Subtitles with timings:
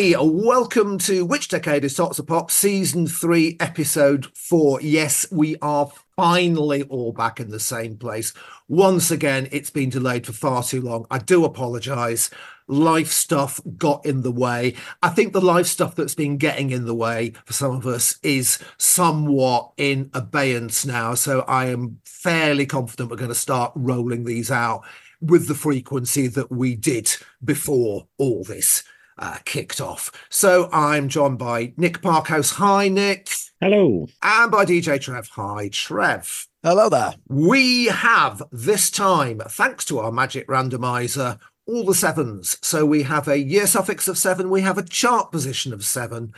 [0.00, 4.80] Hi, welcome to Which Decade is Tops of Pop, Season 3, Episode 4.
[4.80, 8.32] Yes, we are finally all back in the same place.
[8.66, 11.04] Once again, it's been delayed for far too long.
[11.10, 12.30] I do apologise.
[12.66, 14.74] Life stuff got in the way.
[15.02, 18.18] I think the life stuff that's been getting in the way for some of us
[18.22, 21.12] is somewhat in abeyance now.
[21.12, 24.80] So I am fairly confident we're going to start rolling these out
[25.20, 27.14] with the frequency that we did
[27.44, 28.82] before all this
[29.20, 30.10] uh, kicked off.
[30.30, 32.54] So I'm joined by Nick Parkhouse.
[32.54, 33.28] Hi, Nick.
[33.60, 34.08] Hello.
[34.22, 35.28] And by DJ Trev.
[35.28, 36.48] Hi, Trev.
[36.62, 37.14] Hello there.
[37.28, 42.58] We have this time, thanks to our magic randomizer, all the sevens.
[42.62, 46.32] So we have a year suffix of seven, we have a chart position of seven.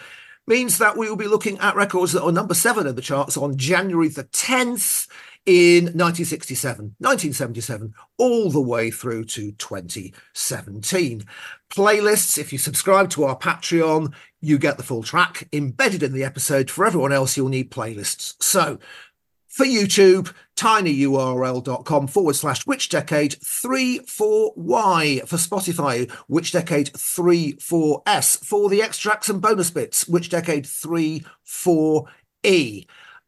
[0.47, 3.37] Means that we will be looking at records that are number seven in the charts
[3.37, 5.07] on January the 10th
[5.45, 11.25] in 1967, 1977, all the way through to 2017.
[11.71, 16.25] Playlists, if you subscribe to our Patreon, you get the full track embedded in the
[16.25, 16.70] episode.
[16.70, 18.41] For everyone else, you'll need playlists.
[18.43, 18.79] So
[19.53, 28.81] for YouTube, tinyurl.com forward slash which decade 34Y for Spotify, which decade 34S for the
[28.81, 31.27] extracts and bonus bits, which decade 34E.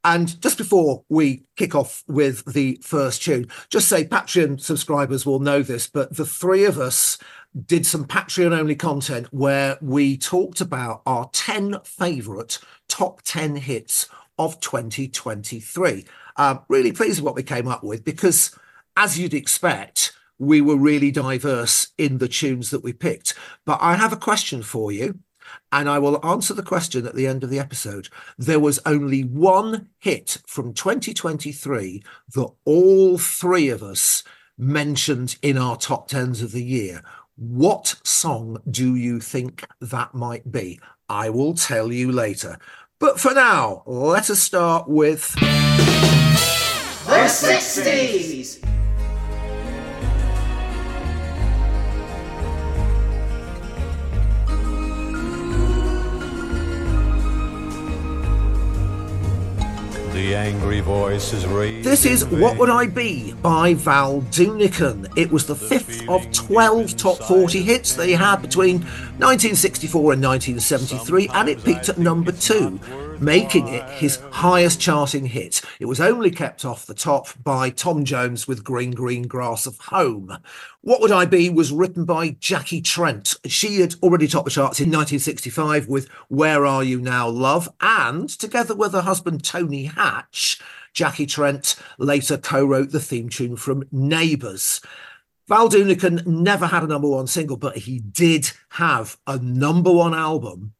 [0.04, 5.40] And just before we kick off with the first tune, just say Patreon subscribers will
[5.40, 7.18] know this, but the three of us
[7.66, 14.08] did some Patreon only content where we talked about our 10 favorite top 10 hits
[14.38, 16.04] of 2023.
[16.36, 18.54] Uh, really pleased with what we came up with because,
[18.96, 23.34] as you'd expect, we were really diverse in the tunes that we picked.
[23.64, 25.20] But I have a question for you
[25.74, 28.08] and I will answer the question at the end of the episode.
[28.38, 32.00] There was only one hit from 2023
[32.34, 34.22] that all three of us
[34.56, 37.02] mentioned in our top tens of the year.
[37.34, 40.78] What song do you think that might be?
[41.08, 42.56] I will tell you later.
[43.00, 45.40] But for now, let us start with The
[47.26, 48.83] 60s.
[60.24, 61.86] The angry voice is raised.
[61.86, 65.12] This is What Would I Be by Val Doonican.
[65.18, 68.78] It was the fifth of 12 top 40 hits that he had between
[69.18, 72.80] 1964 and 1973, and it peaked at number two,
[73.20, 75.62] making it his highest charting hit.
[75.80, 79.78] It was only kept off the top by Tom Jones with Green Green Grass of
[79.78, 80.36] Home.
[80.80, 83.36] What Would I Be was written by Jackie Trent.
[83.46, 88.28] She had already topped the charts in 1965 with Where Are You Now, Love, and
[88.28, 90.60] together with her husband Tony Hatch,
[90.92, 94.80] Jackie Trent later co wrote the theme tune from Neighbours.
[95.46, 100.14] Val Doonican never had a number one single, but he did have a number one
[100.14, 100.72] album.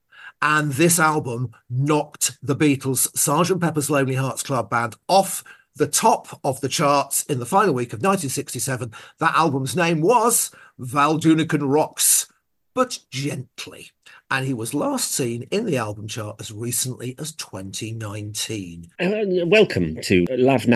[0.42, 3.60] And this album knocked the Beatles' Sgt.
[3.60, 5.42] Pepper's Lonely Hearts Club Band off
[5.76, 8.92] the top of the charts in the final week of 1967.
[9.18, 12.32] That album's name was Val Doonican Rocks,
[12.74, 13.90] but gently.
[14.30, 18.90] And he was last seen in the album chart as recently as 2019.
[18.98, 20.66] Uh, welcome to Lav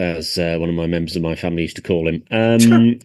[0.00, 2.24] as uh, one of my members of my family used to call him.
[2.30, 2.98] Um,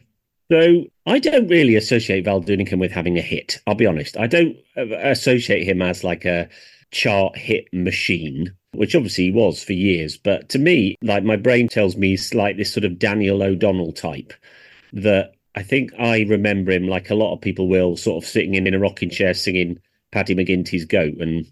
[0.51, 3.59] so I don't really associate Val Doonican with having a hit.
[3.67, 4.17] I'll be honest.
[4.17, 6.49] I don't associate him as like a
[6.91, 10.17] chart hit machine, which obviously he was for years.
[10.17, 13.93] But to me, like my brain tells me he's like this sort of Daniel O'Donnell
[13.93, 14.33] type
[14.93, 18.55] that I think I remember him like a lot of people will, sort of sitting
[18.55, 19.79] in, in a rocking chair singing
[20.11, 21.45] Paddy McGinty's Goat and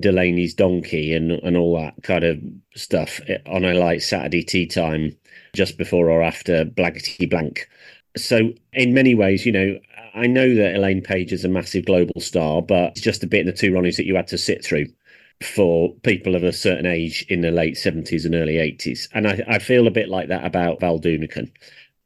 [0.00, 2.40] Delaney's Donkey and, and all that kind of
[2.74, 5.16] stuff eh, on a like Saturday tea time
[5.54, 7.68] just before or after Blankety Blank.
[8.16, 9.78] So, in many ways, you know,
[10.14, 13.40] I know that Elaine Paige is a massive global star, but it's just a bit
[13.40, 14.86] in the two Ronnies that you had to sit through
[15.42, 19.08] for people of a certain age in the late 70s and early 80s.
[19.12, 21.50] And I, I feel a bit like that about Val Doonican.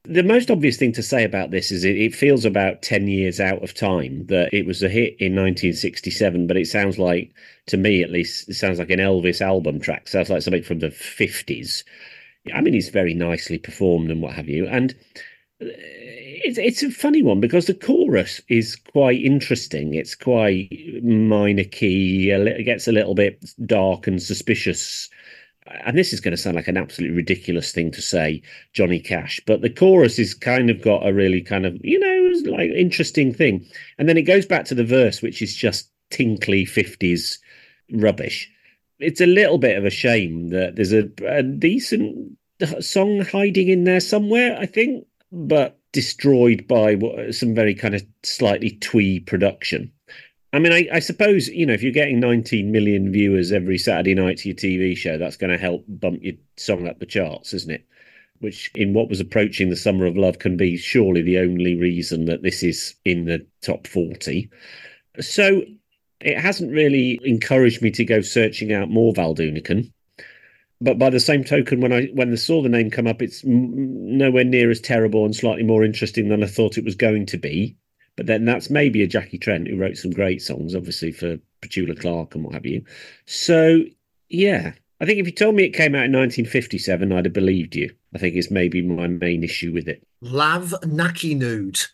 [0.04, 3.38] The most obvious thing to say about this is it, it feels about 10 years
[3.38, 7.32] out of time that it was a hit in 1967, but it sounds like,
[7.66, 10.08] to me at least, it sounds like an Elvis album track.
[10.08, 11.84] Sounds like something from the 50s.
[12.52, 14.66] I mean, it's very nicely performed and what have you.
[14.66, 14.96] And
[16.42, 19.94] it's it's a funny one because the chorus is quite interesting.
[19.94, 20.70] It's quite
[21.02, 22.30] minor key.
[22.30, 25.08] It gets a little bit dark and suspicious.
[25.84, 28.42] And this is going to sound like an absolutely ridiculous thing to say,
[28.72, 32.50] Johnny Cash, but the chorus is kind of got a really kind of you know
[32.50, 33.66] like interesting thing,
[33.98, 37.38] and then it goes back to the verse, which is just tinkly fifties
[37.92, 38.50] rubbish.
[38.98, 42.36] It's a little bit of a shame that there's a, a decent
[42.80, 44.58] song hiding in there somewhere.
[44.58, 49.92] I think but destroyed by what, some very kind of slightly twee production.
[50.52, 54.14] I mean, I, I, suppose you know if you're getting 19 million viewers every Saturday
[54.14, 57.54] night to your TV show, that's going to help bump your song up the charts,
[57.54, 57.86] isn't it?
[58.40, 62.24] Which, in what was approaching the summer of love, can be surely the only reason
[62.24, 64.50] that this is in the top 40.
[65.20, 65.62] So
[66.20, 69.92] it hasn't really encouraged me to go searching out more Val Doonican.
[70.80, 73.42] But by the same token, when I when I saw the name come up, it's
[73.44, 77.38] nowhere near as terrible and slightly more interesting than I thought it was going to
[77.38, 77.76] be.
[78.16, 81.98] But then that's maybe a Jackie Trent who wrote some great songs, obviously for Petula
[81.98, 82.84] Clark and what have you.
[83.26, 83.80] So
[84.28, 87.76] yeah, I think if you told me it came out in 1957, I'd have believed
[87.76, 87.94] you.
[88.14, 90.06] I think it's maybe my main issue with it.
[90.20, 91.88] Lav Nacinood.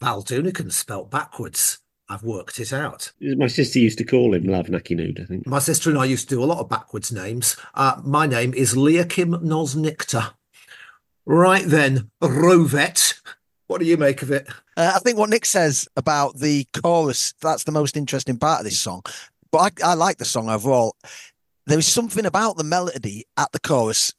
[0.00, 1.78] Val Doonican spelt backwards.
[2.14, 3.10] I've worked it out.
[3.20, 5.48] My sister used to call him Lav Nacinood, I think.
[5.48, 7.56] My sister and I used to do a lot of backwards names.
[7.74, 10.34] Uh, my name is Leakim Nosnicta.
[11.26, 13.14] Right then, Rovet.
[13.66, 14.46] What do you make of it?
[14.76, 18.64] Uh, I think what Nick says about the chorus, that's the most interesting part of
[18.64, 19.02] this song.
[19.50, 20.94] But I, I like the song overall.
[21.66, 24.12] There is something about the melody at the chorus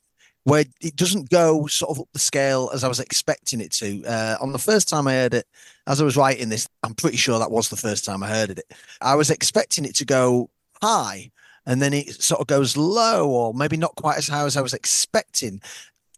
[0.45, 4.03] where it doesn't go sort of up the scale as I was expecting it to.
[4.05, 5.47] Uh, on the first time I heard it,
[5.87, 8.51] as I was writing this, I'm pretty sure that was the first time I heard
[8.51, 8.71] it.
[9.01, 10.51] I was expecting it to go
[10.81, 11.31] high
[11.65, 14.61] and then it sort of goes low or maybe not quite as high as I
[14.61, 15.61] was expecting.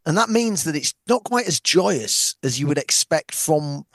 [0.06, 3.86] And that means that it's not quite as joyous as you would expect from,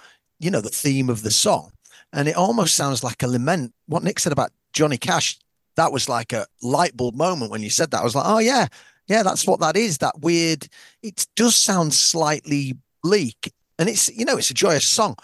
[0.41, 1.73] you know, the theme of the song.
[2.15, 3.75] And it almost sounds like a lament.
[3.87, 5.39] What Nick said about Johnny Cash,
[5.77, 8.01] that was like a light bulb moment when you said that.
[8.01, 8.69] I was like, oh, yeah,
[9.07, 9.99] yeah, that's what that is.
[9.99, 10.69] That weird,
[11.03, 13.53] it does sound slightly bleak.
[13.79, 15.17] And it's, you know, it's a joyous song.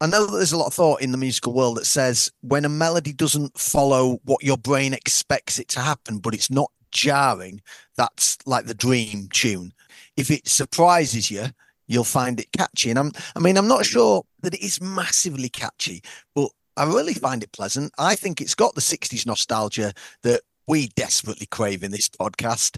[0.00, 2.64] I know that there's a lot of thought in the musical world that says when
[2.64, 7.60] a melody doesn't follow what your brain expects it to happen, but it's not jarring,
[7.96, 9.72] that's like the dream tune
[10.16, 11.46] if it surprises you,
[11.86, 12.90] you'll find it catchy.
[12.90, 16.02] And I'm, I mean, I'm not sure that it is massively catchy,
[16.34, 17.92] but I really find it pleasant.
[17.98, 19.92] I think it's got the 60s nostalgia
[20.22, 22.76] that we desperately crave in this podcast.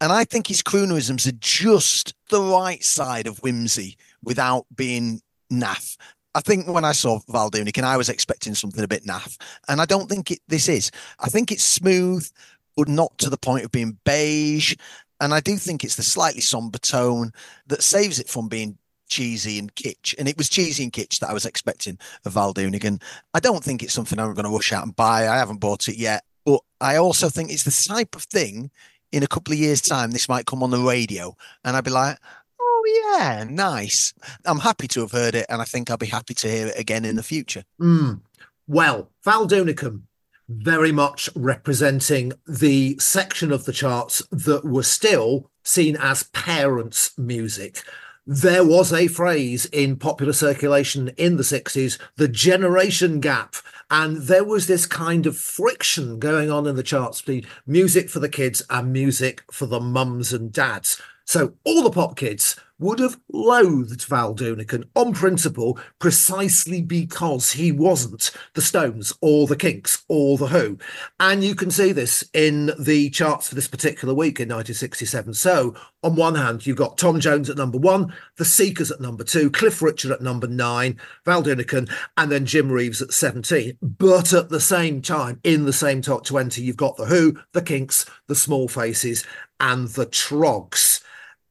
[0.00, 5.20] And I think his croonerisms are just the right side of whimsy without being
[5.52, 5.96] naff.
[6.34, 9.38] I think when I saw Val I was expecting something a bit naff.
[9.68, 10.90] And I don't think it, this is.
[11.20, 12.28] I think it's smooth,
[12.76, 14.74] but not to the point of being beige.
[15.20, 17.32] And I do think it's the slightly somber tone
[17.66, 20.14] that saves it from being cheesy and kitsch.
[20.18, 23.00] And it was cheesy and kitsch that I was expecting of Val Doonican.
[23.34, 25.28] I don't think it's something I'm going to rush out and buy.
[25.28, 26.24] I haven't bought it yet.
[26.44, 28.70] But I also think it's the type of thing
[29.12, 31.36] in a couple of years' time, this might come on the radio.
[31.64, 32.18] And I'd be like,
[32.60, 34.14] oh, yeah, nice.
[34.44, 35.46] I'm happy to have heard it.
[35.48, 37.64] And I think I'll be happy to hear it again in the future.
[37.80, 38.20] Mm.
[38.66, 39.46] Well, Val
[40.48, 47.82] very much representing the section of the charts that were still seen as parents' music.
[48.24, 53.56] There was a phrase in popular circulation in the 60s, the generation gap.
[53.90, 58.20] And there was this kind of friction going on in the charts between music for
[58.20, 61.02] the kids and music for the mums and dads.
[61.24, 67.70] So all the pop kids would have loathed Val Doonican on principle precisely because he
[67.70, 70.76] wasn't the Stones or the Kinks or the Who.
[71.20, 75.34] And you can see this in the charts for this particular week in 1967.
[75.34, 79.22] So, on one hand, you've got Tom Jones at number one, The Seekers at number
[79.22, 83.78] two, Cliff Richard at number nine, Val Doonican, and then Jim Reeves at 17.
[83.80, 87.62] But at the same time, in the same top 20, you've got The Who, The
[87.62, 89.24] Kinks, The Small Faces,
[89.60, 91.02] and The Troggs.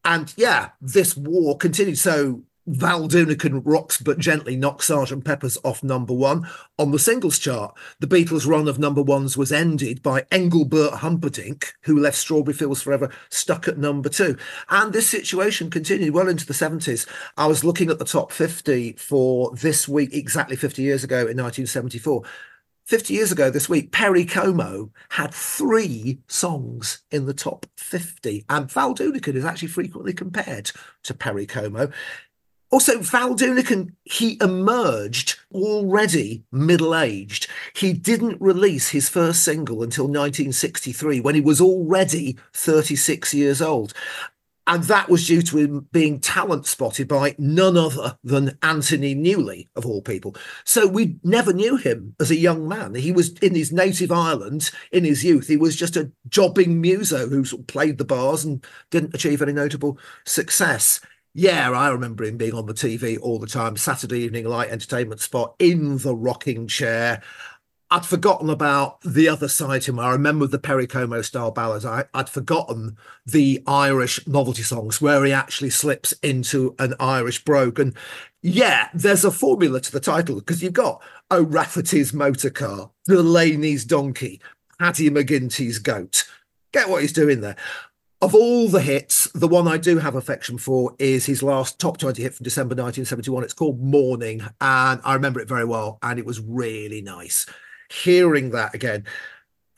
[0.04, 1.98] And yeah, this war continued.
[1.98, 6.48] So Val Doonican rocks but gently knocks Sergeant Pepper's off number one.
[6.78, 11.74] On the singles chart, the Beatles' run of number ones was ended by Engelbert Humperdinck,
[11.82, 14.38] who left Strawberry Fields Forever stuck at number two.
[14.70, 17.08] And this situation continued well into the 70s.
[17.36, 21.38] I was looking at the top 50 for this week, exactly 50 years ago in
[21.38, 22.24] 1974.
[22.92, 28.44] 50 years ago this week, Perry Como had three songs in the top 50.
[28.50, 31.90] And Val Doonican is actually frequently compared to Perry Como.
[32.70, 37.48] Also, Val Doonican, he emerged already middle aged.
[37.74, 43.94] He didn't release his first single until 1963 when he was already 36 years old.
[44.68, 49.68] And that was due to him being talent spotted by none other than Anthony Newley,
[49.76, 50.36] of all people.
[50.66, 52.94] So we never knew him as a young man.
[52.94, 55.48] He was in his native Ireland in his youth.
[55.48, 59.98] He was just a jobbing muso who played the bars and didn't achieve any notable
[60.26, 61.02] success.
[61.34, 65.22] Yeah, I remember him being on the TV all the time, Saturday evening light entertainment
[65.22, 67.22] spot in the rocking chair.
[67.94, 70.00] I'd forgotten about the other side to him.
[70.00, 71.86] I remember the Perry Como style ballads.
[71.86, 72.96] I, would forgotten
[73.26, 77.80] the Irish novelty songs where he actually slips into an Irish brogue.
[77.80, 77.94] And
[78.42, 84.42] yeah, there's a formula to the title because you've got O'Rafferty's motor car, Delaney's donkey,
[84.80, 86.24] Paddy McGinty's goat.
[86.72, 87.58] Get what he's doing there.
[88.22, 91.98] Of all the hits, the one I do have affection for is his last top
[91.98, 93.44] 20 hit from December 1971.
[93.44, 97.46] It's called Morning, and I remember it very well, and it was really nice
[97.92, 99.06] hearing that again.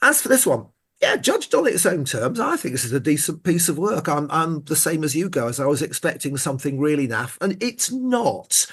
[0.01, 0.67] As for this one,
[1.01, 4.07] yeah, judged on its own terms, I think this is a decent piece of work.
[4.07, 5.59] I'm, I'm the same as you guys.
[5.59, 8.65] I was expecting something really naff, and it's not.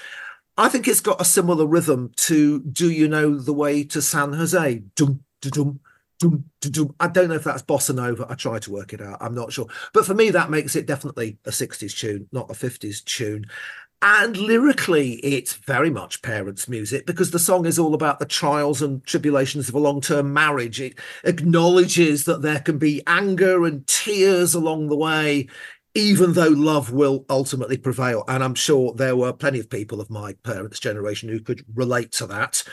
[0.57, 4.33] I think it's got a similar rhythm to Do You Know the Way to San
[4.33, 4.83] Jose?
[4.95, 5.79] Dum, dum,
[6.19, 6.95] dum, dum.
[6.99, 8.27] I don't know if that's bossa nova.
[8.29, 9.17] I try to work it out.
[9.21, 9.67] I'm not sure.
[9.93, 13.45] But for me, that makes it definitely a 60s tune, not a 50s tune.
[14.03, 18.81] And lyrically, it's very much parents' music because the song is all about the trials
[18.81, 20.81] and tribulations of a long term marriage.
[20.81, 25.47] It acknowledges that there can be anger and tears along the way,
[25.93, 28.23] even though love will ultimately prevail.
[28.27, 32.11] And I'm sure there were plenty of people of my parents' generation who could relate
[32.13, 32.63] to that.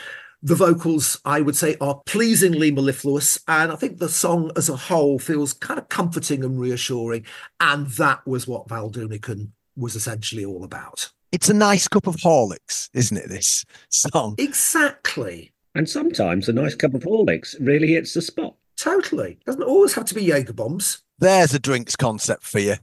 [0.41, 3.39] The vocals, I would say, are pleasingly mellifluous.
[3.47, 7.25] And I think the song as a whole feels kind of comforting and reassuring.
[7.59, 12.15] And that was what Val Doonican was essentially all about it's a nice cup of
[12.17, 13.29] Horlicks, isn't it?
[13.29, 14.35] This song.
[14.37, 15.51] Exactly.
[15.75, 18.55] And sometimes a nice cup of Horlicks really hits the spot.
[18.77, 19.37] Totally.
[19.45, 21.03] Doesn't always have to be Jaeger bombs.
[21.19, 22.75] There's a drinks concept for you.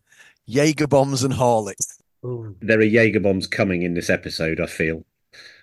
[0.47, 1.99] Jaeger bombs and Horlicks.
[2.25, 2.55] Ooh.
[2.61, 5.05] There are Jaeger bombs coming in this episode, I feel.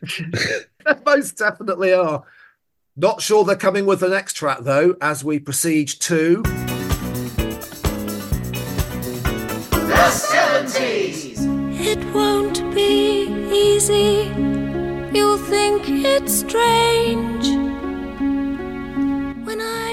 [1.05, 2.23] Most definitely are.
[2.95, 6.43] Not sure they're coming with the next track, though, as we proceed to.
[11.95, 14.31] It won't be easy.
[15.13, 17.45] You'll think it's strange.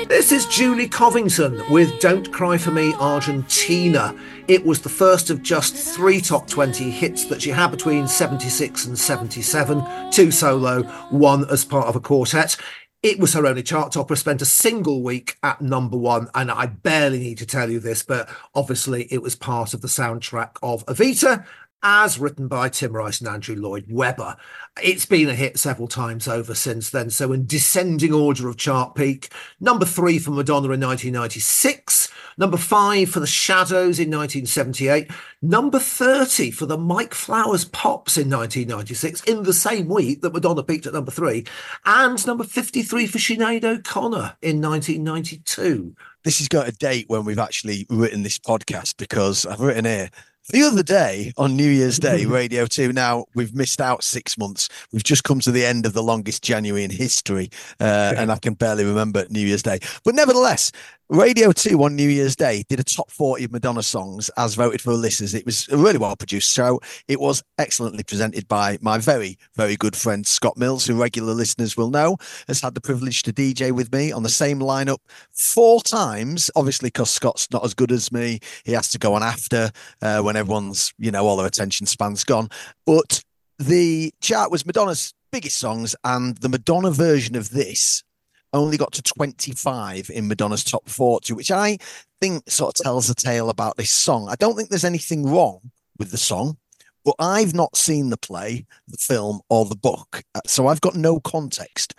[0.09, 4.17] This is Julie Covington with Don't Cry for Me Argentina.
[4.49, 8.87] It was the first of just three top 20 hits that she had between 76
[8.87, 12.57] and 77, two solo, one as part of a quartet.
[13.03, 16.29] It was her only chart topper, spent a single week at number one.
[16.35, 19.89] And I barely need to tell you this, but obviously it was part of the
[19.89, 21.45] soundtrack of Evita
[21.83, 24.37] as written by Tim Rice and Andrew Lloyd Webber.
[24.83, 27.11] It's been a hit several times over since then.
[27.11, 33.11] So, in descending order of chart peak, number three for Madonna in 1996, number five
[33.11, 35.11] for The Shadows in 1978,
[35.43, 40.63] number 30 for the Mike Flowers Pops in 1996, in the same week that Madonna
[40.63, 41.45] peaked at number three,
[41.85, 45.95] and number 53 for Sinead O'Connor in 1992.
[46.23, 50.11] This has got a date when we've actually written this podcast because I've written here
[50.51, 52.93] the other day on New Year's Day, Radio 2.
[52.93, 54.69] Now, we've missed out six months.
[54.93, 58.37] We've just come to the end of the longest January in history, uh, and I
[58.37, 59.79] can barely remember New Year's Day.
[60.05, 60.73] But nevertheless,
[61.11, 64.81] Radio 2 on New Year's Day did a top 40 of Madonna songs as voted
[64.81, 65.35] for listeners.
[65.35, 66.81] It was really well produced show.
[67.09, 71.77] It was excellently presented by my very, very good friend Scott Mills, who regular listeners
[71.77, 74.99] will know has had the privilege to DJ with me on the same lineup
[75.33, 76.49] four times.
[76.55, 80.21] Obviously, because Scott's not as good as me, he has to go on after uh,
[80.21, 82.49] when everyone's, you know, all their attention span's gone.
[82.87, 83.25] But
[83.59, 88.05] the chart was Madonna's biggest songs, and the Madonna version of this
[88.53, 91.79] only got to 25 in Madonna's top 40, which I
[92.21, 94.29] think sort of tells a tale about this song.
[94.29, 96.57] I don't think there's anything wrong with the song,
[97.05, 100.23] but I've not seen the play, the film, or the book.
[100.35, 101.95] Uh, so I've got no context.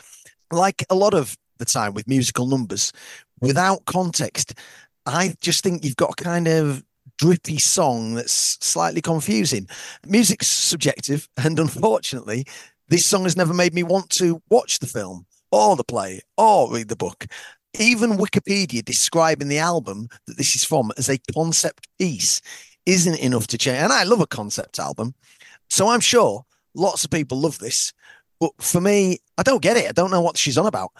[0.51, 2.91] Like a lot of the time with musical numbers,
[3.39, 4.53] without context,
[5.05, 6.84] I just think you've got a kind of
[7.17, 9.67] drippy song that's slightly confusing.
[10.05, 12.46] Music's subjective, and unfortunately,
[12.89, 16.72] this song has never made me want to watch the film or the play or
[16.72, 17.27] read the book.
[17.79, 22.41] Even Wikipedia describing the album that this is from as a concept piece
[22.86, 23.77] isn't enough to change.
[23.77, 25.13] And I love a concept album.
[25.70, 27.93] So I'm sure lots of people love this.
[28.39, 29.88] But for me, I don't get it.
[29.88, 30.91] I don't know what she's on about.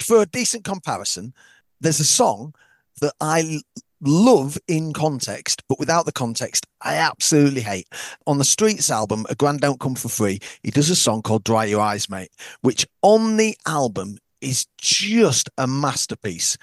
[0.00, 1.34] For a decent comparison,
[1.80, 2.54] there's a song
[3.00, 3.60] that I
[4.00, 7.88] love in context, but without the context, I absolutely hate.
[8.26, 11.44] On the Streets album, A Grand Don't Come for Free, he does a song called
[11.44, 12.30] Dry Your Eyes, Mate,
[12.62, 16.56] which on the album is just a masterpiece.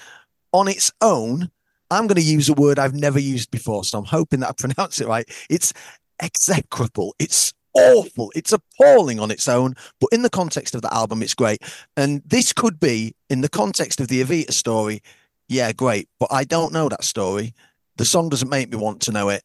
[0.53, 1.49] On its own,
[1.89, 4.53] I'm going to use a word I've never used before, so I'm hoping that I
[4.57, 5.29] pronounce it right.
[5.49, 5.73] It's
[6.19, 7.15] execrable.
[7.19, 8.31] It's awful.
[8.35, 11.59] It's appalling on its own, but in the context of the album, it's great.
[11.97, 15.01] And this could be, in the context of the Evita story,
[15.51, 16.07] yeah, great.
[16.17, 17.53] But I don't know that story.
[17.97, 19.43] The song doesn't make me want to know it.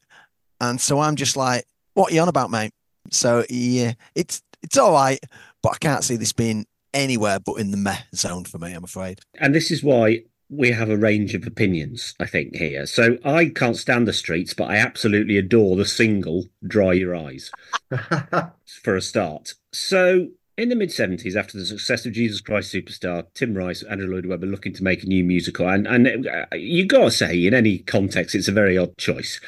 [0.60, 2.72] And so I'm just like, what are you on about, mate?
[3.10, 5.18] So yeah, it's it's all right,
[5.62, 8.84] but I can't see this being anywhere but in the meh zone for me, I'm
[8.84, 9.20] afraid.
[9.38, 12.86] And this is why we have a range of opinions, I think, here.
[12.86, 17.50] So I can't stand the streets, but I absolutely adore the single Dry Your Eyes
[18.82, 19.54] for a start.
[19.72, 23.92] So in the mid 70s, after the success of Jesus Christ Superstar, Tim Rice, and
[23.92, 25.68] Andrew Lloyd Webber looking to make a new musical.
[25.68, 29.40] And, and uh, you got to say, in any context, it's a very odd choice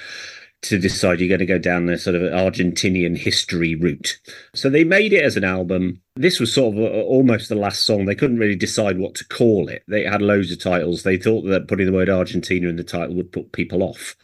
[0.60, 4.18] to decide you're going to go down the sort of Argentinian history route.
[4.54, 6.00] So they made it as an album.
[6.16, 8.04] This was sort of a, almost the last song.
[8.04, 9.84] They couldn't really decide what to call it.
[9.86, 11.04] They had loads of titles.
[11.04, 14.16] They thought that putting the word Argentina in the title would put people off,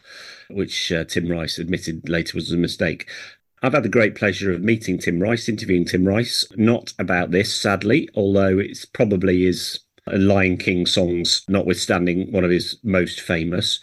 [0.49, 3.09] which uh, Tim Rice admitted later was a mistake.
[3.65, 7.53] I've had the great pleasure of meeting Tim Rice, interviewing Tim Rice, not about this,
[7.53, 13.79] sadly, although it's probably is Lion King songs, notwithstanding one of his most famous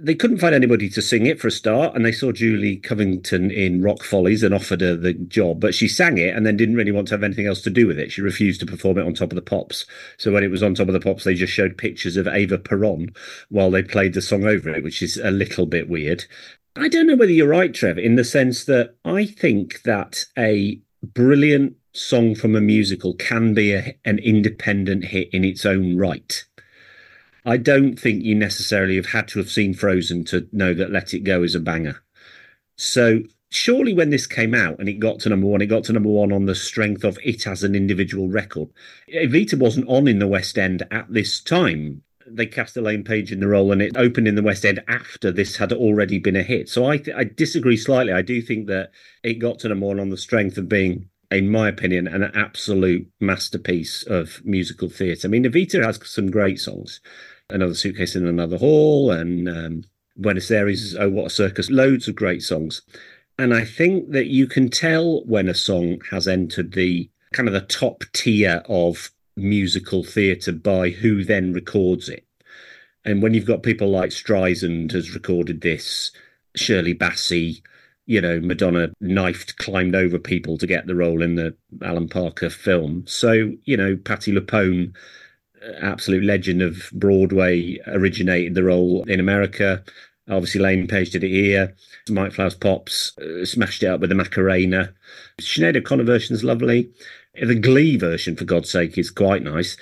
[0.00, 3.50] they couldn't find anybody to sing it for a start, and they saw Julie Covington
[3.50, 6.76] in Rock Follies and offered her the job, but she sang it and then didn't
[6.76, 8.12] really want to have anything else to do with it.
[8.12, 9.86] She refused to perform it on Top of the Pops.
[10.16, 12.58] So when it was on Top of the Pops, they just showed pictures of Eva
[12.58, 13.14] Peron
[13.48, 16.24] while they played the song over it, which is a little bit weird.
[16.76, 20.80] I don't know whether you're right, Trev, in the sense that I think that a
[21.02, 26.44] brilliant song from a musical can be a, an independent hit in its own right.
[27.44, 31.14] I don't think you necessarily have had to have seen Frozen to know that Let
[31.14, 32.02] It Go is a banger.
[32.76, 35.92] So surely when this came out and it got to number one, it got to
[35.92, 38.68] number one on the strength of it as an individual record.
[39.14, 42.02] Evita wasn't on in the West End at this time.
[42.26, 45.30] They cast Elaine Paige in the role and it opened in the West End after
[45.30, 46.68] this had already been a hit.
[46.68, 48.12] So I, th- I disagree slightly.
[48.12, 48.90] I do think that
[49.22, 53.06] it got to number one on the strength of being in my opinion, an absolute
[53.20, 55.26] masterpiece of musical theatre.
[55.26, 57.00] I mean, Evita has some great songs,
[57.50, 59.84] Another Suitcase in Another Hall, and um,
[60.16, 62.82] Buenos Aires, Oh What a Circus, loads of great songs.
[63.38, 67.52] And I think that you can tell when a song has entered the kind of
[67.52, 72.26] the top tier of musical theatre by who then records it.
[73.04, 76.10] And when you've got people like Streisand has recorded this,
[76.56, 77.62] Shirley Bassey,
[78.06, 82.50] you know, Madonna knifed, climbed over people to get the role in the Alan Parker
[82.50, 83.04] film.
[83.06, 84.94] So, you know, Patti LuPone
[85.80, 89.82] absolute legend of Broadway, originated the role in America.
[90.28, 91.74] Obviously, Lane Paige did it here.
[92.08, 94.94] Mike Flowers Pops uh, smashed it up with the Macarena.
[95.40, 96.90] Sinead O'Connor version is lovely.
[97.40, 99.76] The Glee version, for God's sake, is quite nice.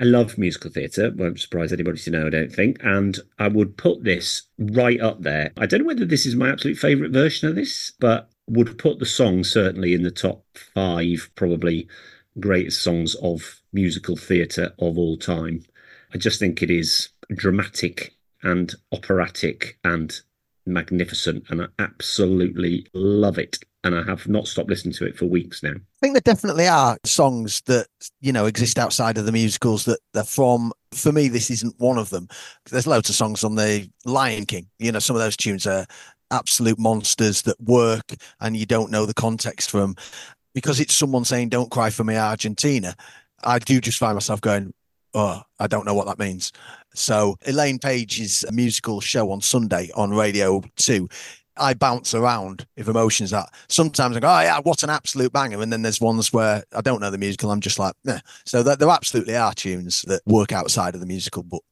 [0.00, 1.10] I love musical theatre.
[1.14, 2.78] Won't surprise anybody to know, I don't think.
[2.82, 5.52] And I would put this right up there.
[5.56, 8.98] I don't know whether this is my absolute favourite version of this, but would put
[8.98, 11.88] the song certainly in the top five, probably
[12.38, 15.62] greatest songs of musical theatre of all time.
[16.12, 20.18] I just think it is dramatic and operatic and
[20.66, 23.58] magnificent, and I absolutely love it.
[23.86, 25.70] And I have not stopped listening to it for weeks now.
[25.70, 27.86] I think there definitely are songs that
[28.20, 30.72] you know exist outside of the musicals that they're from.
[30.92, 32.26] For me, this isn't one of them.
[32.68, 34.66] There's loads of songs on the Lion King.
[34.80, 35.86] You know, some of those tunes are
[36.32, 39.94] absolute monsters that work, and you don't know the context from
[40.52, 42.96] because it's someone saying "Don't cry for me, Argentina."
[43.44, 44.74] I do just find myself going,
[45.14, 46.50] "Oh, I don't know what that means."
[46.92, 51.08] So Elaine Paige's musical show on Sunday on Radio Two.
[51.58, 55.62] I bounce around if emotions that sometimes I go, oh yeah, what an absolute banger.
[55.62, 57.50] And then there's ones where I don't know the musical.
[57.50, 58.20] I'm just like, eh.
[58.44, 61.62] So there, there absolutely are tunes that work outside of the musical, but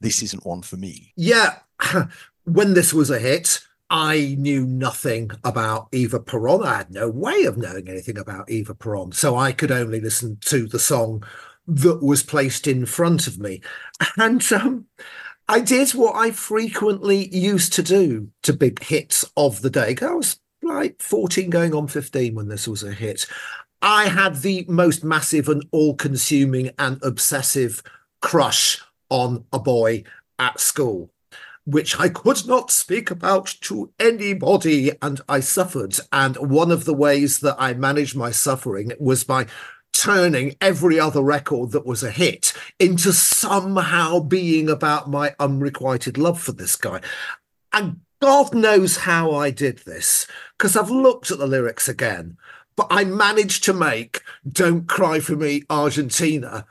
[0.00, 1.12] this isn't one for me.
[1.16, 1.58] Yeah.
[2.44, 6.62] when this was a hit, I knew nothing about Eva Peron.
[6.62, 9.12] I had no way of knowing anything about Eva Peron.
[9.12, 11.24] So I could only listen to the song
[11.66, 13.60] that was placed in front of me.
[14.16, 14.86] And um,
[15.50, 19.96] I did what I frequently used to do to big hits of the day.
[20.02, 23.26] I was like 14 going on 15 when this was a hit.
[23.80, 27.82] I had the most massive and all consuming and obsessive
[28.20, 30.04] crush on a boy
[30.38, 31.10] at school
[31.68, 35.98] which I could not speak about to anybody, and I suffered.
[36.10, 39.48] And one of the ways that I managed my suffering was by
[39.92, 46.40] turning every other record that was a hit into somehow being about my unrequited love
[46.40, 47.00] for this guy.
[47.72, 52.36] And God knows how I did this, because I've looked at the lyrics again,
[52.76, 56.66] but I managed to make Don't Cry for Me, Argentina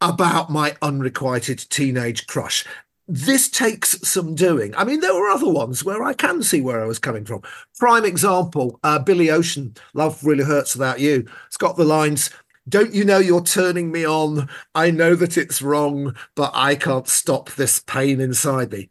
[0.00, 2.64] about my unrequited teenage crush
[3.08, 4.74] this takes some doing.
[4.76, 7.42] I mean, there were other ones where I can see where I was coming from.
[7.78, 11.26] Prime example, uh, Billy Ocean, Love Really Hurts Without You.
[11.46, 12.30] It's got the lines,
[12.68, 14.48] Don't you know you're turning me on?
[14.74, 18.90] I know that it's wrong, but I can't stop this pain inside me.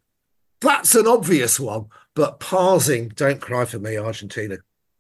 [0.60, 4.58] That's an obvious one, but parsing, Don't Cry for Me, Argentina.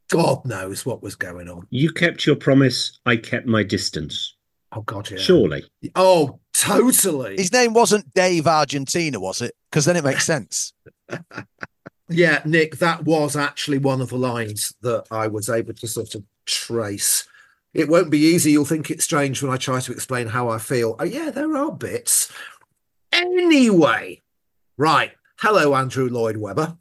[0.09, 1.67] God knows what was going on.
[1.69, 4.35] You kept your promise, I kept my distance.
[4.73, 5.17] Oh God, yeah.
[5.17, 5.63] Surely.
[5.95, 7.35] Oh, totally.
[7.37, 9.53] His name wasn't Dave Argentina, was it?
[9.69, 10.73] Because then it makes sense.
[12.11, 16.13] Yeah, Nick, that was actually one of the lines that I was able to sort
[16.13, 17.25] of trace.
[17.73, 18.51] It won't be easy.
[18.51, 20.95] You'll think it's strange when I try to explain how I feel.
[20.99, 22.31] Oh, yeah, there are bits.
[23.11, 24.21] Anyway,
[24.77, 25.13] right.
[25.39, 26.77] Hello, Andrew Lloyd Webber.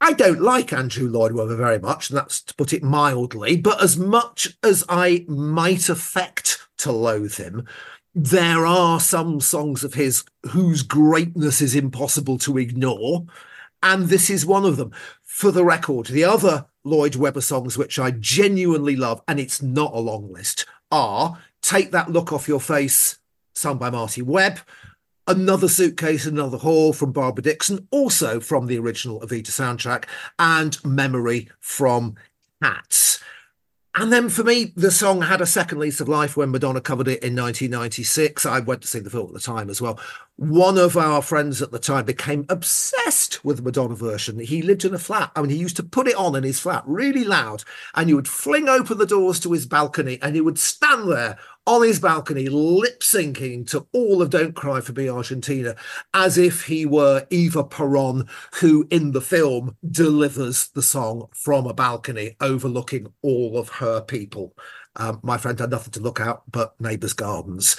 [0.00, 3.56] I don't like Andrew Lloyd Webber very much, and that's to put it mildly.
[3.56, 7.66] But as much as I might affect to loathe him,
[8.14, 13.26] there are some songs of his whose greatness is impossible to ignore.
[13.82, 14.92] And this is one of them.
[15.22, 19.92] For the record, the other Lloyd Webber songs which I genuinely love, and it's not
[19.92, 23.18] a long list, are Take That Look Off Your Face,
[23.54, 24.60] sung by Marty Webb,
[25.26, 30.04] Another Suitcase, Another Hall from Barbara Dickson, also from the original Evita soundtrack,
[30.38, 32.14] and Memory from
[32.62, 33.20] Cats.
[33.98, 37.08] And then for me, the song had a second lease of life when Madonna covered
[37.08, 38.44] it in 1996.
[38.44, 39.98] I went to see the film at the time as well.
[40.36, 44.38] One of our friends at the time became obsessed with the Madonna version.
[44.38, 45.32] He lived in a flat.
[45.34, 48.16] I mean, he used to put it on in his flat really loud, and you
[48.16, 51.98] would fling open the doors to his balcony, and he would stand there on his
[51.98, 55.74] balcony, lip syncing to all of Don't Cry for Me Argentina,
[56.14, 58.28] as if he were Eva Peron,
[58.60, 64.54] who in the film delivers the song from a balcony overlooking all of her people.
[64.94, 67.76] Um, my friend had nothing to look at but neighbours' gardens.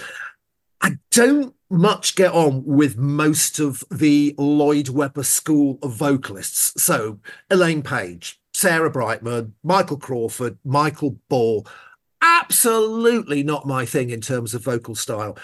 [0.82, 6.82] I don't much get on with most of the Lloyd Webber school of vocalists.
[6.82, 7.20] So
[7.50, 11.66] Elaine Paige, Sarah Brightman, Michael Crawford, Michael Ball
[12.42, 15.38] absolutely not my thing in terms of vocal style.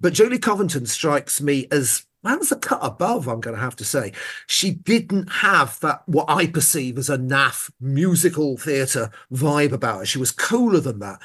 [0.00, 3.84] But Julie Covington strikes me as was a cut above, I'm going to have to
[3.84, 4.12] say.
[4.46, 10.06] She didn't have that, what I perceive as a naff musical theatre vibe about her.
[10.06, 11.20] She was cooler than that.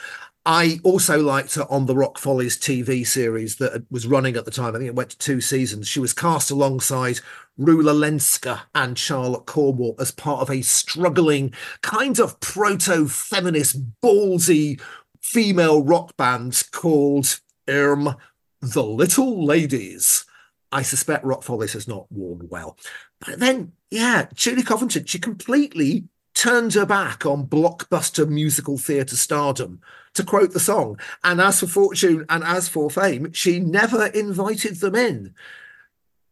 [0.48, 4.52] I also liked her on the Rock Follies TV series that was running at the
[4.52, 4.76] time.
[4.76, 5.88] I think it went to two seasons.
[5.88, 7.20] She was cast alongside
[7.60, 11.52] Rula Lenska and Charlotte Cornwell as part of a struggling,
[11.82, 14.80] kind of proto feminist, ballsy
[15.26, 18.16] female rock band called um,
[18.62, 20.24] The Little Ladies.
[20.72, 22.78] I suspect Rock Follies has not worn well.
[23.26, 29.82] But then, yeah, Julie Covington, she completely turned her back on blockbuster musical theatre stardom,
[30.14, 31.00] to quote the song.
[31.24, 35.34] And as for fortune and as for fame, she never invited them in.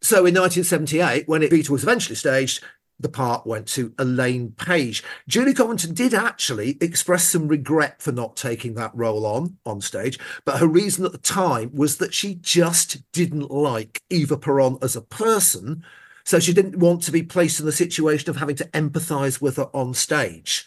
[0.02, 2.64] So in 1978, when it was eventually staged,
[3.04, 5.04] the part went to Elaine Paige.
[5.28, 10.18] Julie Covington did actually express some regret for not taking that role on on stage,
[10.46, 14.96] but her reason at the time was that she just didn't like Eva Peron as
[14.96, 15.86] a person,
[16.24, 19.58] so she didn't want to be placed in the situation of having to empathize with
[19.58, 20.66] her on stage.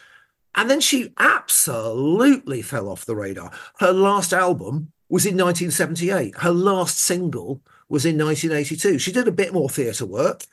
[0.55, 3.51] And then she absolutely fell off the radar.
[3.79, 6.39] Her last album was in 1978.
[6.39, 8.99] Her last single was in 1982.
[8.99, 10.45] She did a bit more theatre work,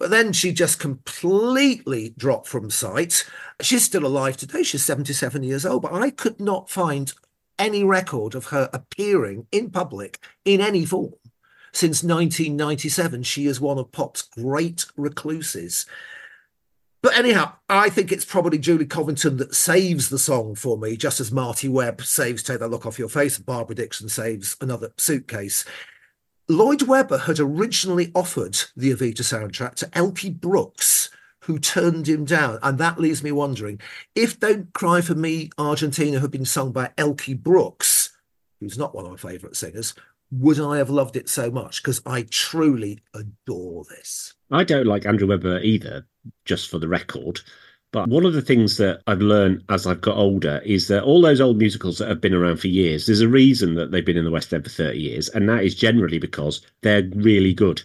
[0.00, 3.28] but then she just completely dropped from sight.
[3.60, 4.62] She's still alive today.
[4.62, 7.12] She's 77 years old, but I could not find
[7.58, 11.12] any record of her appearing in public in any form.
[11.72, 15.84] Since 1997, she is one of pop's great recluses.
[17.02, 21.20] But anyhow, I think it's probably Julie Covington that saves the song for me, just
[21.20, 25.66] as Marty Webb saves Take That Look Off Your Face Barbara Dickson saves Another Suitcase.
[26.50, 31.08] Lloyd Webber had originally offered the Evita soundtrack to Elkie Brooks,
[31.42, 32.58] who turned him down.
[32.60, 33.80] And that leaves me wondering
[34.16, 38.18] if Don't Cry for Me, Argentina had been sung by Elkie Brooks,
[38.58, 39.94] who's not one of my favourite singers,
[40.32, 41.84] would I have loved it so much?
[41.84, 44.34] Because I truly adore this.
[44.50, 46.04] I don't like Andrew Webber either,
[46.46, 47.40] just for the record.
[47.92, 51.20] But one of the things that I've learned as I've got older is that all
[51.20, 54.16] those old musicals that have been around for years, there's a reason that they've been
[54.16, 55.28] in the West End for 30 years.
[55.30, 57.82] And that is generally because they're really good.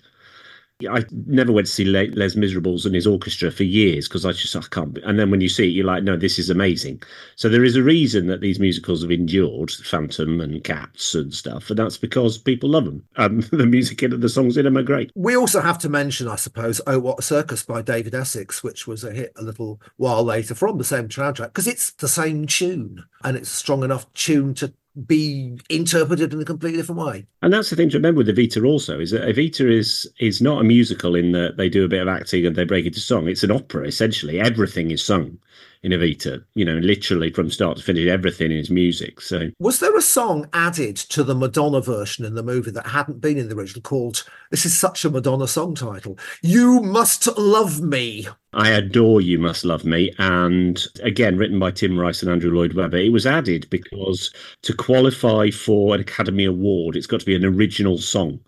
[0.90, 4.58] I never went to see Les Miserables and his orchestra for years because I just
[4.58, 4.98] I can't.
[5.00, 7.02] And then when you see it, you're like, no, this is amazing.
[7.38, 11.70] So there is a reason that these musicals have endured, Phantom and Cats and stuff,
[11.70, 13.06] and that's because people love them.
[13.16, 15.12] Um, the music in the songs in them are great.
[15.16, 18.86] We also have to mention, I suppose, "Oh What a Circus" by David Essex, which
[18.86, 22.48] was a hit a little while later from the same soundtrack because it's the same
[22.48, 24.74] tune and it's a strong enough tune to
[25.06, 27.26] be interpreted in a completely different way.
[27.42, 30.62] And that's the thing to remember with Evita also is that Evita is is not
[30.62, 33.28] a musical in that they do a bit of acting and they break into song.
[33.28, 34.40] It's an opera essentially.
[34.40, 35.38] Everything is sung
[35.86, 39.22] in Evita, you know, literally from start to finish, everything is music.
[39.22, 43.22] So, was there a song added to the Madonna version in the movie that hadn't
[43.22, 47.82] been in the original called, this is such a Madonna song title, You Must Love
[47.82, 48.28] Me?
[48.54, 50.12] I adore You Must Love Me.
[50.18, 52.98] And again, written by Tim Rice and Andrew Lloyd Webber.
[52.98, 57.46] It was added because to qualify for an Academy Award, it's got to be an
[57.46, 58.40] original song.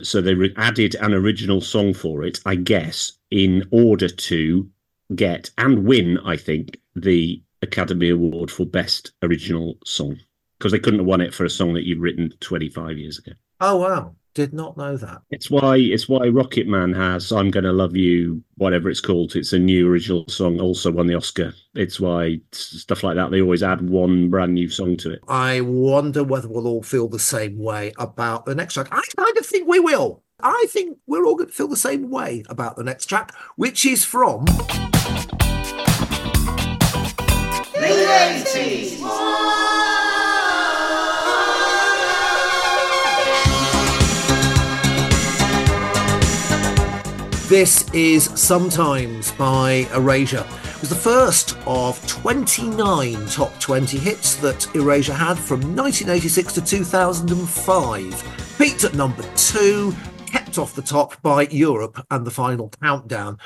[0.00, 4.66] So they re- added an original song for it, I guess, in order to
[5.14, 10.18] get and win, I think, the Academy Award for Best Original Song
[10.58, 13.32] because they couldn't have won it for a song that you'd written 25 years ago.
[13.62, 15.22] Oh wow, did not know that.
[15.30, 19.36] It's why it's why Rocket Man has "I'm Gonna Love You," whatever it's called.
[19.36, 21.52] It's a new original song, also won the Oscar.
[21.74, 25.20] It's why stuff like that they always add one brand new song to it.
[25.28, 28.88] I wonder whether we'll all feel the same way about the next track.
[28.90, 30.22] I kind of think we will.
[30.42, 33.84] I think we're all going to feel the same way about the next track, which
[33.84, 34.46] is from.
[47.50, 50.46] This is Sometimes by Erasure.
[50.46, 56.60] It was the first of 29 top 20 hits that Erasure had from 1986 to
[56.60, 58.56] 2005.
[58.56, 59.92] Peaked at number two,
[60.26, 63.36] kept off the top by Europe and the final countdown.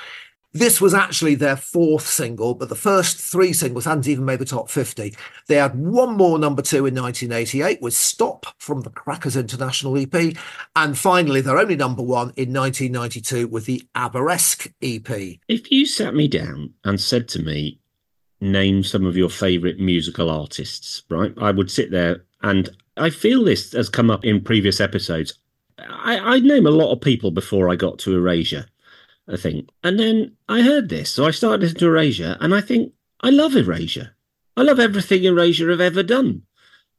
[0.55, 4.45] This was actually their fourth single, but the first three singles hadn't even made the
[4.45, 5.13] top 50.
[5.49, 10.37] They had one more number two in 1988 with Stop from the Crackers International EP.
[10.77, 15.11] And finally, their only number one in 1992 with the Abba-esque EP.
[15.49, 17.81] If you sat me down and said to me,
[18.41, 21.35] name some of your favourite musical artists, right?
[21.39, 25.35] I would sit there and I feel this has come up in previous episodes.
[25.79, 28.67] I, I name a lot of people before I got to Erasure.
[29.29, 29.71] I think.
[29.83, 33.31] And then I heard this, so I started listening to Erasure, and I think I
[33.31, 34.17] love Erasure.
[34.57, 36.43] I love everything Erasure have ever done.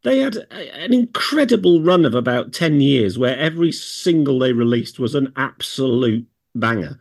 [0.03, 4.99] They had a, an incredible run of about 10 years where every single they released
[4.99, 6.99] was an absolute banger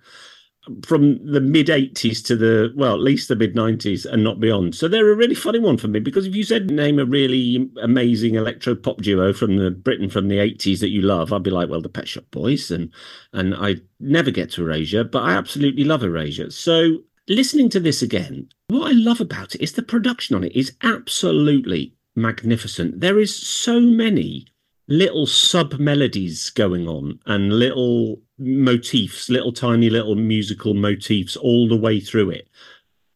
[0.85, 4.75] from the mid 80s to the well at least the mid 90s and not beyond.
[4.75, 7.71] So they're a really funny one for me because if you said name a really
[7.83, 11.51] amazing electro pop duo from the britain from the 80s that you love i'd be
[11.51, 12.91] like well the pet shop boys and
[13.33, 16.51] and i never get to erasure but i absolutely love erasure.
[16.51, 16.99] So
[17.29, 20.77] listening to this again what i love about it is the production on it is
[20.83, 23.01] absolutely magnificent.
[23.01, 24.47] There is so many
[24.87, 31.77] little sub melodies going on and little motifs, little tiny little musical motifs all the
[31.77, 32.49] way through it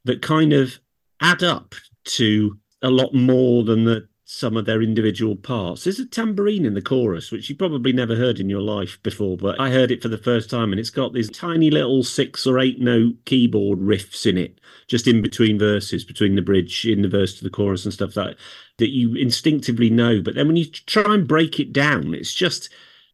[0.04, 0.78] that kind of
[1.20, 5.84] add up to a lot more than the some of their individual parts.
[5.84, 9.38] There's a tambourine in the chorus, which you probably never heard in your life before,
[9.38, 12.46] but I heard it for the first time, and it's got these tiny little six
[12.46, 17.00] or eight note keyboard riffs in it, just in between verses, between the bridge, in
[17.00, 18.36] the verse to the chorus, and stuff that,
[18.76, 20.20] that you instinctively know.
[20.20, 22.68] But then when you try and break it down, it's just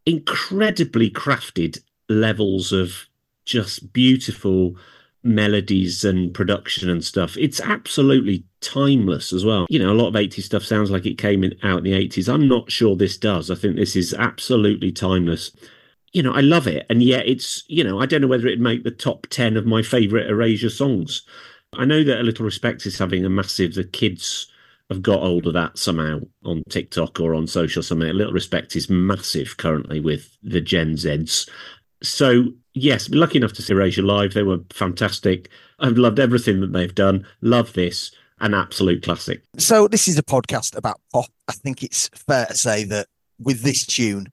[0.05, 3.07] incredibly crafted levels of
[3.45, 4.75] just beautiful
[5.23, 7.37] melodies and production and stuff.
[7.37, 9.67] It's absolutely timeless as well.
[9.69, 11.93] You know, a lot of 80s stuff sounds like it came in, out in the
[11.93, 12.33] 80s.
[12.33, 13.51] I'm not sure this does.
[13.51, 15.53] I think this is absolutely timeless.
[16.13, 16.87] You know, I love it.
[16.89, 19.67] And yet it's, you know, I don't know whether it'd make the top 10 of
[19.67, 21.23] my favourite Erasure songs.
[21.75, 24.51] I know that A Little Respect is having a massive, the kids
[24.91, 28.09] have got hold of that somehow on TikTok or on social something.
[28.09, 31.49] A Little Respect is massive currently with the Gen Zs.
[32.03, 34.35] So yes, lucky enough to see Erasure live.
[34.35, 35.49] They were fantastic.
[35.79, 37.27] I've loved everything that they've done.
[37.41, 38.13] Love this.
[38.41, 39.43] An absolute classic.
[39.59, 41.27] So this is a podcast about pop.
[41.49, 43.07] I think it's fair to say that
[43.39, 44.27] with this tune,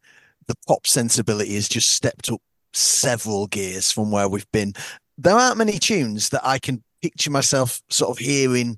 [0.48, 2.42] the pop sensibility has just stepped up
[2.74, 4.74] several gears from where we've been.
[5.18, 8.78] There aren't many tunes that I can picture myself sort of hearing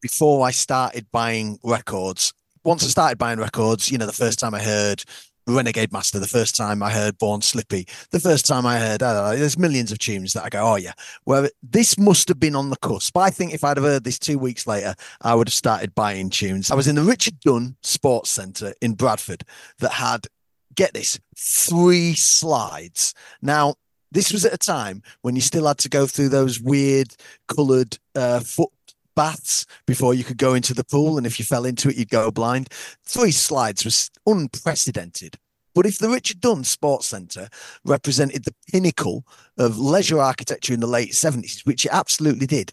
[0.00, 2.32] before I started buying records.
[2.64, 5.02] Once I started buying records, you know, the first time I heard
[5.46, 9.12] Renegade Master, the first time I heard Born Slippy, the first time I heard, I
[9.12, 10.92] know, there's millions of tunes that I go, oh yeah.
[11.26, 13.14] Well, this must have been on the cusp.
[13.14, 15.94] But I think if I'd have heard this two weeks later, I would have started
[15.94, 16.70] buying tunes.
[16.70, 19.44] I was in the Richard Dunn Sports Centre in Bradford
[19.78, 20.26] that had,
[20.74, 23.14] get this, three slides.
[23.42, 23.74] Now,
[24.12, 27.14] this was at a time when you still had to go through those weird
[27.48, 28.70] coloured uh, foot
[29.14, 31.16] baths before you could go into the pool.
[31.18, 32.68] And if you fell into it, you'd go blind.
[33.04, 35.36] Three slides was unprecedented.
[35.74, 37.48] But if the Richard Dunn Sports Centre
[37.84, 39.24] represented the pinnacle
[39.56, 42.72] of leisure architecture in the late 70s, which it absolutely did,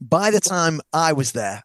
[0.00, 1.64] by the time I was there,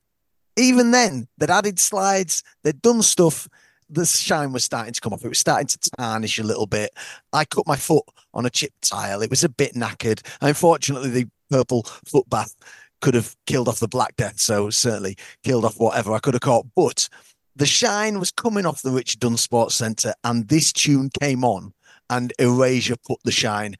[0.57, 3.47] even then, they'd added slides, they'd done stuff.
[3.89, 5.23] The shine was starting to come off.
[5.23, 6.91] It was starting to tarnish a little bit.
[7.31, 9.21] I cut my foot on a chip tile.
[9.21, 10.21] It was a bit knackered.
[10.41, 12.55] Unfortunately, the purple foot bath
[13.03, 14.39] could have killed off the Black Death.
[14.39, 16.67] So certainly killed off whatever I could have caught.
[16.73, 17.09] But
[17.55, 21.73] the shine was coming off the Richard Dunn Sports Centre, and this tune came on,
[22.09, 23.75] and Erasure put the shine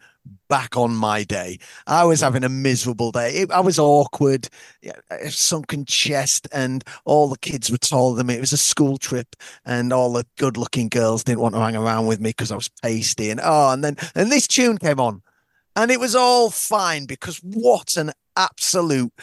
[0.50, 1.58] back on my day.
[1.88, 3.30] I was having a miserable day.
[3.34, 4.50] It, I was awkward,
[5.10, 8.36] a sunken chest, and all the kids were taller than me.
[8.36, 12.08] It was a school trip, and all the good-looking girls didn't want to hang around
[12.08, 13.30] with me because I was pasty.
[13.30, 15.24] And oh, and then and this tune came on,
[15.78, 19.14] and it was all fine because what an absolute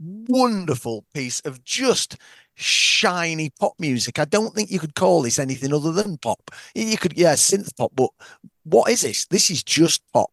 [0.00, 2.16] wonderful piece of just
[2.54, 4.18] shiny pop music.
[4.18, 6.50] I don't think you could call this anything other than pop.
[6.74, 8.10] You could, yeah, synth pop, but
[8.64, 9.26] what is this?
[9.26, 10.30] This is just pop.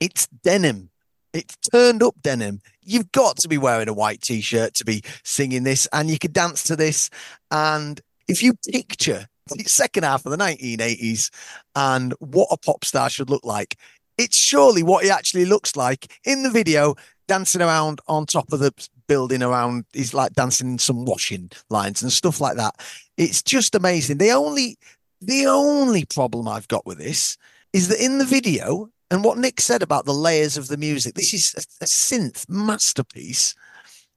[0.00, 0.90] It's denim.
[1.32, 2.62] It's turned up denim.
[2.82, 6.18] You've got to be wearing a white t shirt to be singing this, and you
[6.18, 7.10] could dance to this.
[7.50, 11.30] And if you picture the second half of the 1980s
[11.74, 13.76] and what a pop star should look like,
[14.18, 16.94] it's surely what he actually looks like in the video,
[17.26, 18.72] dancing around on top of the
[19.06, 19.84] building around.
[19.92, 22.74] He's like dancing in some washing lines and stuff like that.
[23.16, 24.18] It's just amazing.
[24.18, 24.78] The only
[25.20, 27.36] the only problem I've got with this
[27.72, 31.14] is that in the video, and what Nick said about the layers of the music,
[31.14, 33.54] this is a, a synth masterpiece.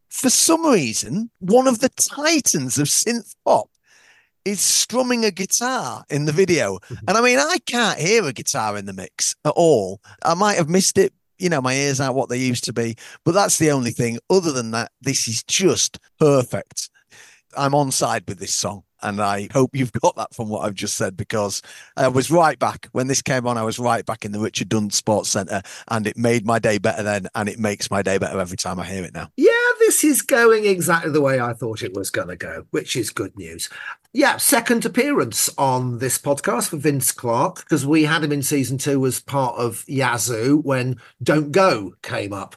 [0.10, 3.69] For some reason, one of the titans of synth pop
[4.45, 6.76] is strumming a guitar in the video.
[6.76, 7.06] Mm-hmm.
[7.08, 10.02] And I mean, I can't hear a guitar in the mix at all.
[10.24, 12.95] I might have missed it you know, my ears aren't what they used to be.
[13.25, 14.19] But that's the only thing.
[14.30, 16.89] Other than that, this is just perfect.
[17.58, 18.84] I'm on side with this song.
[19.01, 21.62] And I hope you've got that from what I've just said because
[21.95, 23.57] I was right back when this came on.
[23.57, 26.77] I was right back in the Richard Dunn Sports Centre and it made my day
[26.77, 27.27] better then.
[27.35, 29.29] And it makes my day better every time I hear it now.
[29.38, 32.95] Yeah, this is going exactly the way I thought it was going to go, which
[32.95, 33.69] is good news.
[34.12, 38.77] Yeah, second appearance on this podcast for Vince Clarke because we had him in season
[38.77, 42.55] two as part of Yazoo when Don't Go came up.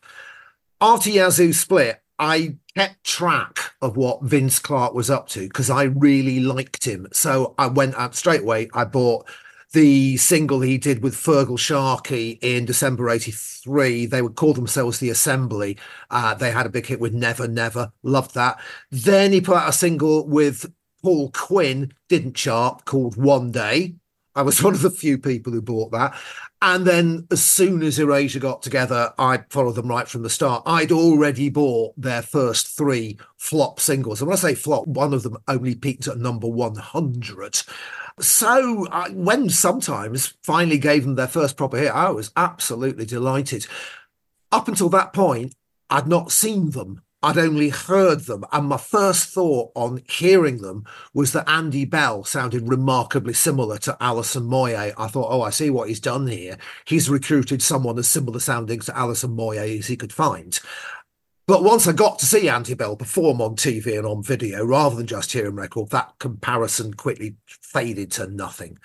[0.81, 5.85] After Yazoo split, I kept track of what Vince Clarke was up to because I
[5.85, 7.09] really liked him.
[7.13, 8.69] So I went out straight away.
[8.75, 9.27] I bought
[9.73, 14.07] the single he did with Feargal Sharkey in December 83.
[14.07, 15.79] They would call themselves The Assembly.
[16.11, 17.93] Uh, they had a big hit with Never Never.
[18.03, 18.61] Loved that.
[18.91, 20.71] Then he put out a single with
[21.03, 23.95] Paul Quinn didn't chart called One Day.
[24.35, 26.15] I was one of the few people who bought that.
[26.61, 30.63] And then as soon as Erasure got together, I followed them right from the start.
[30.65, 34.21] I'd already bought their first three flop singles.
[34.21, 37.63] And when I say flop, one of them only peaked at number 100.
[38.21, 43.67] So I, when sometimes finally gave them their first proper hit, I was absolutely delighted.
[44.53, 45.55] Up until that point,
[45.91, 48.45] I'd not seen them I'd only heard them.
[48.53, 53.97] And my first thought on hearing them was that Andy Bell sounded remarkably similar to
[54.01, 54.95] Alison Moyet.
[54.99, 56.59] I thought, oh, I see what he's done here.
[56.85, 60.59] He's recruited someone as similar sounding to Alison Moyet as he could find.
[61.47, 64.97] But once I got to see Andy Bell perform on TV and on video, rather
[64.97, 68.79] than just hearing record, that comparison quickly faded to nothing.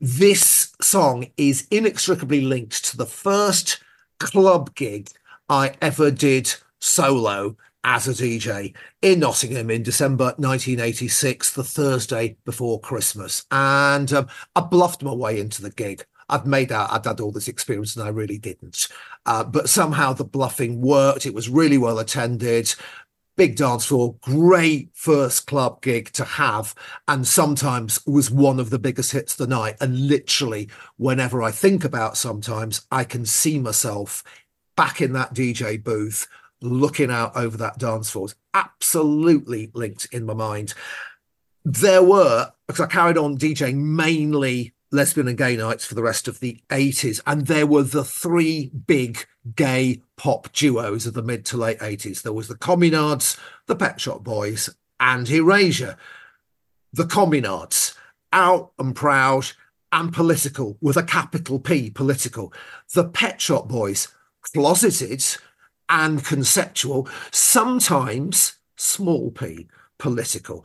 [0.00, 3.82] This song is inextricably linked to the first
[4.18, 5.10] club gig
[5.48, 12.80] I ever did solo as a DJ in Nottingham in December 1986, the Thursday before
[12.80, 13.46] Christmas.
[13.50, 16.04] And um, I bluffed my way into the gig.
[16.28, 18.88] I'd made out I'd had all this experience and I really didn't.
[19.24, 21.26] Uh, but somehow the bluffing worked.
[21.26, 22.74] It was really well attended.
[23.36, 26.74] Big dance floor, great first club gig to have,
[27.06, 29.76] and sometimes was one of the biggest hits the night.
[29.80, 34.24] And literally, whenever I think about sometimes, I can see myself
[34.76, 36.26] back in that DJ booth
[36.60, 38.28] looking out over that dance floor.
[38.54, 40.74] absolutely linked in my mind.
[41.64, 46.28] There were, because I carried on DJing mainly lesbian and gay nights for the rest
[46.28, 51.44] of the 80s, and there were the three big gay pop duos of the mid
[51.46, 52.22] to late 80s.
[52.22, 55.96] There was the Communards, the Pet Shop Boys, and Erasure.
[56.92, 57.94] The Communards,
[58.32, 59.52] out and proud
[59.92, 62.52] and political with a capital P, political.
[62.94, 64.08] The Pet Shop Boys,
[64.52, 65.24] closeted
[65.88, 69.68] and conceptual, sometimes small p,
[69.98, 70.64] political.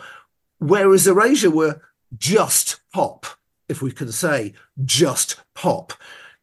[0.59, 1.81] Whereas Erasure were
[2.17, 3.25] just pop,
[3.67, 4.53] if we can say
[4.85, 5.93] just pop.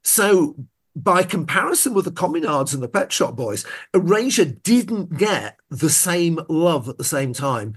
[0.03, 0.57] So
[0.97, 3.65] by comparison with the Communards and the Pet Shop Boys,
[3.95, 7.77] Erasure didn't get the same love at the same time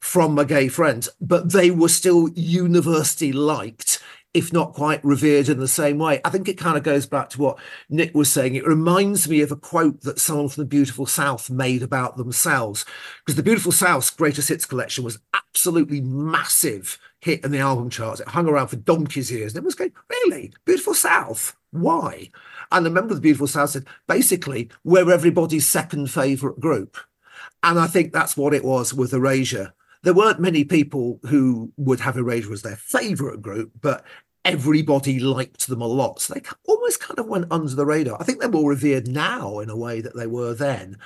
[0.00, 4.02] from my gay friends, but they were still university liked
[4.32, 6.20] if not quite revered in the same way.
[6.24, 7.58] I think it kind of goes back to what
[7.88, 8.54] Nick was saying.
[8.54, 12.84] It reminds me of a quote that someone from the Beautiful South made about themselves,
[13.18, 18.20] because the Beautiful South's greatest hits collection was absolutely massive hit in the album charts.
[18.20, 19.52] It hung around for donkey's years.
[19.52, 20.52] And everyone's going, really?
[20.64, 21.56] Beautiful South?
[21.72, 22.30] Why?
[22.70, 26.96] And the member of the Beautiful South said, basically, we're everybody's second favourite group.
[27.62, 29.74] And I think that's what it was with Erasure.
[30.02, 34.04] There weren't many people who would have Erasure as their favourite group, but
[34.44, 36.20] everybody liked them a lot.
[36.20, 38.16] So they almost kind of went under the radar.
[38.20, 40.96] I think they're more revered now in a way that they were then.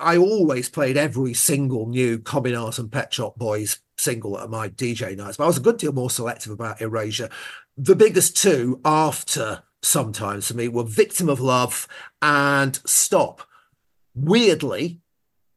[0.00, 5.16] I always played every single new Communard and Pet Shop Boys single at my DJ
[5.16, 7.28] nights, but I was a good deal more selective about Erasure.
[7.76, 11.88] The biggest two after sometimes for me were Victim of Love
[12.22, 13.42] and Stop.
[14.14, 15.00] Weirdly,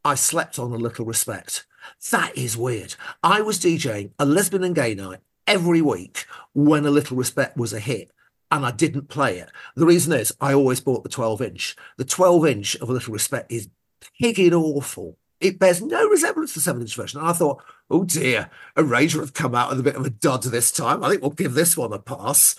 [0.04, 1.64] I slept on a little respect.
[2.10, 2.94] That is weird.
[3.22, 7.72] I was DJing a lesbian and gay night every week when A Little Respect was
[7.72, 8.10] a hit
[8.50, 9.50] and I didn't play it.
[9.74, 11.76] The reason is I always bought the 12 inch.
[11.96, 13.68] The 12 inch of A Little Respect is
[14.20, 15.16] pigging awful.
[15.40, 17.20] It bears no resemblance to the 7 inch version.
[17.20, 20.42] And I thought, oh dear, Erasure have come out with a bit of a dud
[20.44, 21.02] this time.
[21.02, 22.54] I think we'll give this one a pass.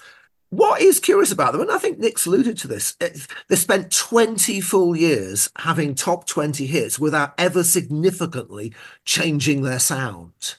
[0.54, 3.10] What is curious about them, and I think Nick's alluded to this, eh,
[3.50, 8.72] they spent 20 full years having top 20 hits without ever significantly
[9.04, 10.58] changing their sound.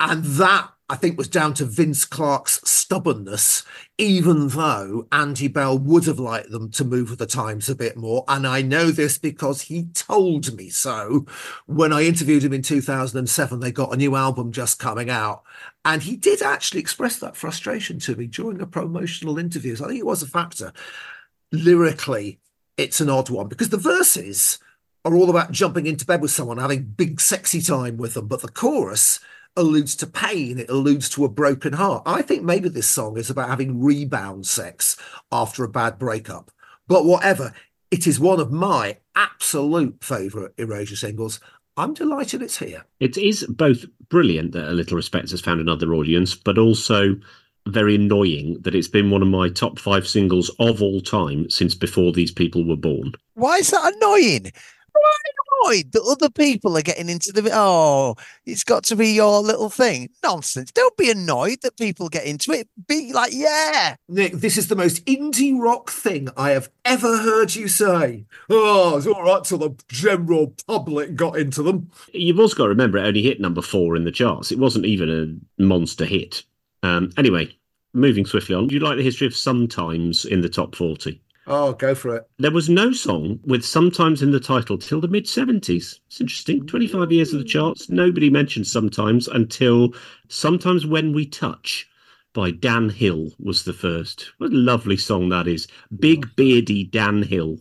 [0.00, 3.64] And that I think was down to Vince Clarke's stubbornness,
[3.98, 7.96] even though Andy Bell would have liked them to move with the times a bit
[7.96, 8.24] more.
[8.28, 11.26] And I know this because he told me so
[11.66, 13.60] when I interviewed him in 2007.
[13.60, 15.42] They got a new album just coming out.
[15.86, 19.76] And he did actually express that frustration to me during a promotional interview.
[19.76, 20.72] So I think it was a factor.
[21.52, 22.40] Lyrically,
[22.76, 24.58] it's an odd one because the verses
[25.04, 28.26] are all about jumping into bed with someone, having big sexy time with them.
[28.26, 29.20] But the chorus,
[29.56, 32.02] alludes to pain, it alludes to a broken heart.
[32.04, 34.96] I think maybe this song is about having rebound sex
[35.32, 36.50] after a bad breakup.
[36.86, 37.52] But whatever,
[37.90, 41.40] it is one of my absolute favourite Erasure singles.
[41.76, 42.84] I'm delighted it's here.
[43.00, 47.16] It is both brilliant that A Little Respect has found another audience, but also
[47.66, 51.74] very annoying that it's been one of my top five singles of all time since
[51.74, 53.12] before these people were born.
[53.34, 54.52] Why is that annoying?
[55.66, 59.70] Annoyed that other people are getting into the oh, it's got to be your little
[59.70, 60.10] thing.
[60.22, 60.72] Nonsense.
[60.72, 62.68] Don't be annoyed that people get into it.
[62.86, 63.96] Be like, yeah.
[64.08, 68.24] Nick, this is the most indie rock thing I have ever heard you say.
[68.50, 71.90] Oh, it's all right till the general public got into them.
[72.12, 74.52] You've also got to remember it only hit number four in the charts.
[74.52, 76.42] It wasn't even a monster hit.
[76.82, 77.56] Um, anyway,
[77.92, 81.20] moving swiftly on, do you like the history of sometimes in the top 40?
[81.48, 82.28] Oh, go for it.
[82.38, 86.00] There was no song with sometimes in the title till the mid 70s.
[86.06, 86.66] It's interesting.
[86.66, 87.88] 25 years of the charts.
[87.88, 89.94] Nobody mentioned sometimes until
[90.28, 91.88] Sometimes When We Touch
[92.34, 94.32] by Dan Hill was the first.
[94.38, 95.68] What a lovely song that is.
[95.98, 97.58] Big beardy Dan Hill.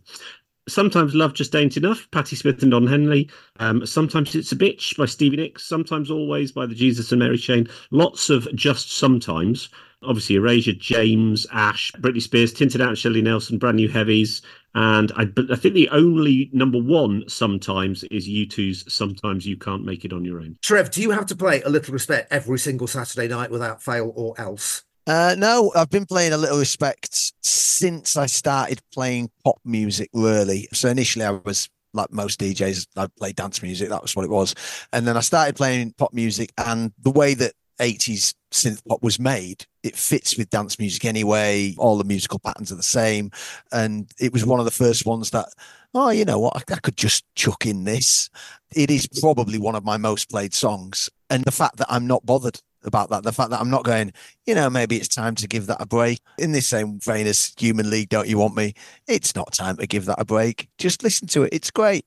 [0.68, 3.30] Sometimes Love Just Ain't Enough, Patty Smyth and Don Henley.
[3.60, 5.64] Um, sometimes It's a Bitch by Stevie Nicks.
[5.64, 7.68] Sometimes Always by the Jesus and Mary Chain.
[7.92, 9.70] Lots of Just Sometimes
[10.08, 14.42] obviously Erasure, James, Ash, Britney Spears, Tin Tin Out, Shelley Nelson, Brand New Heavies,
[14.74, 20.06] and I, I think the only number one sometimes is U2's Sometimes You Can't Make
[20.06, 20.58] It On Your Own.
[20.62, 24.12] Trev, do you have to play A Little Respect every single Saturday night without fail
[24.16, 24.84] or else?
[25.08, 30.68] Uh, no, I've been playing a little respect since I started playing pop music, really.
[30.74, 33.90] So initially I was like most DJs, I played dance music.
[33.90, 34.56] That was what it was.
[34.94, 39.20] And then I started playing pop music and the way that 80s synth pop was
[39.20, 41.76] made, it fits with dance music anyway.
[41.78, 43.32] All the musical patterns are the same.
[43.72, 45.50] And it was one of the first ones that,
[45.94, 48.30] oh, you know what, I, I could just chuck in this.
[48.74, 51.10] It is probably one of my most played songs.
[51.30, 54.14] And the fact that I'm not bothered about that, the fact that I'm not going,
[54.46, 56.20] you know, maybe it's time to give that a break.
[56.38, 58.74] In the same vein as Human League, Don't You Want Me?
[59.08, 60.70] It's not time to give that a break.
[60.78, 61.54] Just listen to it.
[61.54, 62.06] It's great.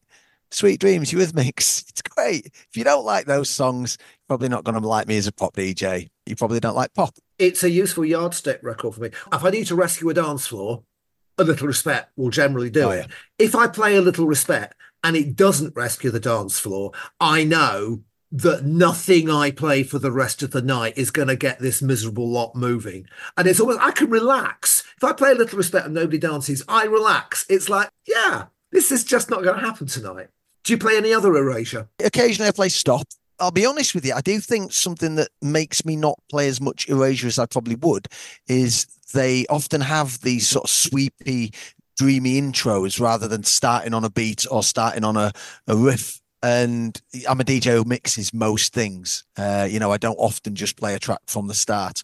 [0.50, 1.52] Sweet Dreams, you with me?
[1.58, 2.46] It's great.
[2.46, 5.32] If you don't like those songs, you're probably not going to like me as a
[5.32, 6.08] pop DJ.
[6.26, 7.14] You probably don't like pop.
[7.38, 9.10] It's a useful yardstick record for me.
[9.32, 10.84] If I need to rescue a dance floor,
[11.38, 13.06] a little respect will generally do oh, it.
[13.08, 13.14] Yeah.
[13.38, 14.74] If I play a little respect
[15.04, 20.12] and it doesn't rescue the dance floor, I know that nothing I play for the
[20.12, 23.08] rest of the night is going to get this miserable lot moving.
[23.36, 24.84] And it's almost, I can relax.
[24.96, 27.46] If I play a little respect and nobody dances, I relax.
[27.48, 30.28] It's like, yeah, this is just not going to happen tonight.
[30.64, 31.88] Do you play any other erasure?
[32.04, 33.06] Occasionally I play stop.
[33.40, 34.12] I'll be honest with you.
[34.14, 37.76] I do think something that makes me not play as much erasure as I probably
[37.76, 38.08] would
[38.48, 41.52] is they often have these sort of sweepy,
[41.96, 45.32] dreamy intros rather than starting on a beat or starting on a,
[45.66, 46.20] a riff.
[46.42, 49.24] And I'm a DJ who mixes most things.
[49.36, 52.02] Uh, you know, I don't often just play a track from the start.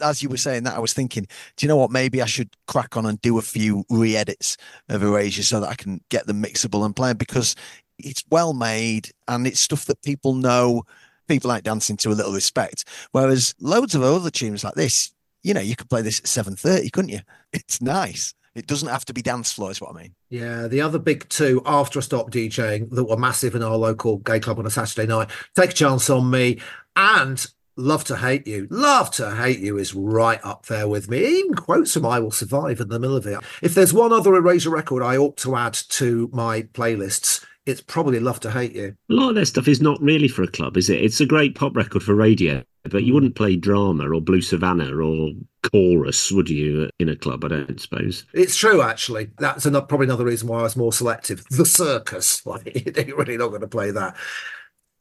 [0.00, 1.26] As you were saying that, I was thinking,
[1.56, 1.90] do you know what?
[1.90, 4.56] Maybe I should crack on and do a few re-edits
[4.88, 7.54] of Erasure so that I can get them mixable and playing because
[7.98, 10.84] it's well made and it's stuff that people know.
[11.28, 12.84] People like dancing to a little respect.
[13.12, 15.12] Whereas loads of other tunes like this,
[15.42, 17.20] you know, you could play this at seven thirty, couldn't you?
[17.52, 18.34] It's nice.
[18.54, 20.14] It doesn't have to be dance floor, is what I mean.
[20.30, 24.18] Yeah, the other big two after I stopped DJing that were massive in our local
[24.18, 26.60] gay club on a Saturday night, Take a Chance on Me
[26.94, 27.44] and
[27.76, 28.68] Love to Hate You.
[28.70, 31.18] Love to Hate You is right up there with me.
[31.38, 33.40] Even quotes from I Will Survive in the middle of it.
[33.60, 38.20] If there's one other Erasure record I ought to add to my playlists, it's probably
[38.20, 38.94] Love to Hate You.
[39.10, 41.02] A lot of their stuff is not really for a club, is it?
[41.02, 43.14] It's a great pop record for radio, but you mm.
[43.14, 45.30] wouldn't play drama or Blue Savannah or
[45.62, 47.44] chorus, would you, in a club?
[47.44, 48.24] I don't suppose.
[48.34, 49.30] It's true, actually.
[49.38, 51.44] That's another, probably another reason why I was more selective.
[51.50, 54.16] The circus, like you're really not going to play that.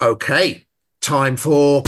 [0.02, 0.66] Okay,
[1.02, 1.84] time for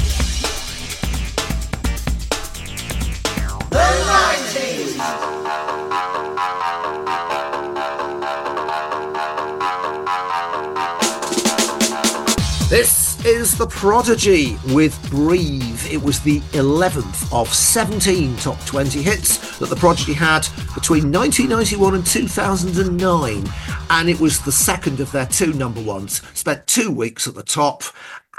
[12.67, 15.85] This is The Prodigy with Breathe.
[15.85, 21.93] It was the 11th of 17 top 20 hits that The Prodigy had between 1991
[21.93, 23.43] and 2009.
[23.91, 26.23] And it was the second of their two number ones.
[26.33, 27.83] Spent two weeks at the top.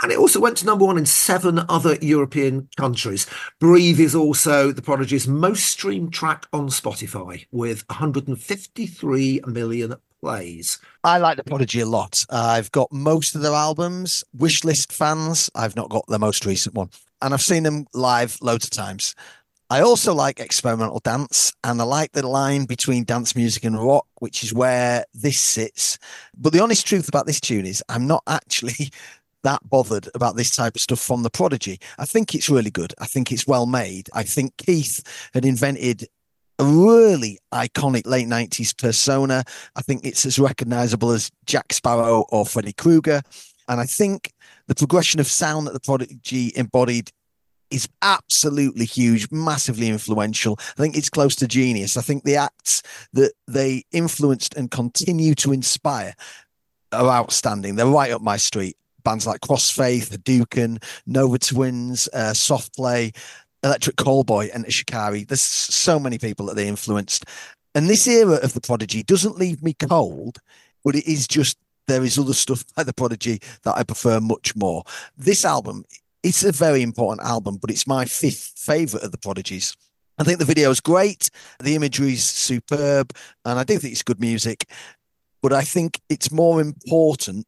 [0.03, 3.29] And it also went to number one in seven other European countries.
[3.61, 10.81] Breathe is also The Prodigy's most streamed track on Spotify with 153 million plays.
[11.07, 12.25] I like the Prodigy a lot.
[12.31, 14.25] I've got most of their albums.
[14.37, 16.91] Wishlist fans, I've not got the most recent one.
[17.23, 19.15] And I've seen them live loads of times.
[19.71, 24.09] I also like experimental dance and I like the line between dance music and rock,
[24.19, 25.97] which is where this sits.
[26.37, 28.91] But the honest truth about this tune is I'm not actually
[29.45, 31.79] that bothered about this type of stuff from the Prodigy.
[32.01, 32.93] I think it's really good.
[32.99, 34.09] I think it's well made.
[34.13, 36.09] I think Keith had invented
[36.59, 39.45] a really iconic late 90s persona.
[39.75, 43.23] I think it's as recognizable as Jack Sparrow or Freddy Krueger.
[43.69, 44.33] And I think
[44.69, 47.11] the progression of sound that the Prodigy embodied
[47.71, 50.57] is absolutely huge, massively influential.
[50.59, 51.97] I think it's close to genius.
[51.97, 52.83] I think the acts
[53.13, 56.15] that they influenced and continue to inspire
[56.93, 57.75] are outstanding.
[57.75, 58.77] They're right up my street.
[59.03, 63.13] Bands like Crossfaith, Hadouken, Nova Twins, uh, Soft Play,
[63.63, 65.25] Electric Callboy, and Enter Shikari.
[65.25, 67.25] There's so many people that they influenced.
[67.75, 70.39] And this era of the Prodigy doesn't leave me cold,
[70.85, 74.57] but it is just there is other stuff by the Prodigy that I prefer much
[74.57, 74.83] more.
[75.17, 75.85] This album,
[76.23, 79.77] it's a very important album, but it's my fifth favorite of the Prodigies.
[80.19, 81.29] I think the video is great,
[81.63, 83.13] the imagery is superb,
[83.45, 84.65] and I do think it's good music.
[85.43, 87.47] But I think it's more important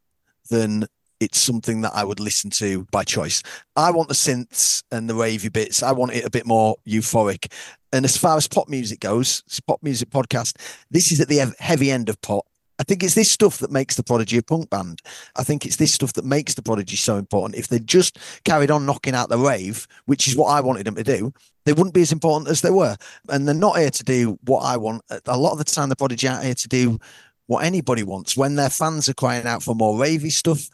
[0.51, 0.87] than
[1.21, 3.43] it's something that I would listen to by choice.
[3.77, 5.83] I want the synths and the ravey bits.
[5.83, 7.53] I want it a bit more euphoric.
[7.93, 10.57] And as far as pop music goes, pop music podcast.
[10.91, 12.47] This is at the heavy end of pop.
[12.81, 15.03] I think it's this stuff that makes the Prodigy a punk band.
[15.35, 17.59] I think it's this stuff that makes the Prodigy so important.
[17.59, 20.95] If they just carried on knocking out the rave, which is what I wanted them
[20.95, 21.33] to do,
[21.65, 22.97] they wouldn't be as important as they were.
[23.29, 25.03] And they're not here to do what I want.
[25.27, 27.01] A lot of the time, the Prodigy aren't here to do
[27.49, 28.37] what anybody wants.
[28.37, 30.69] When their fans are crying out for more ravey stuff,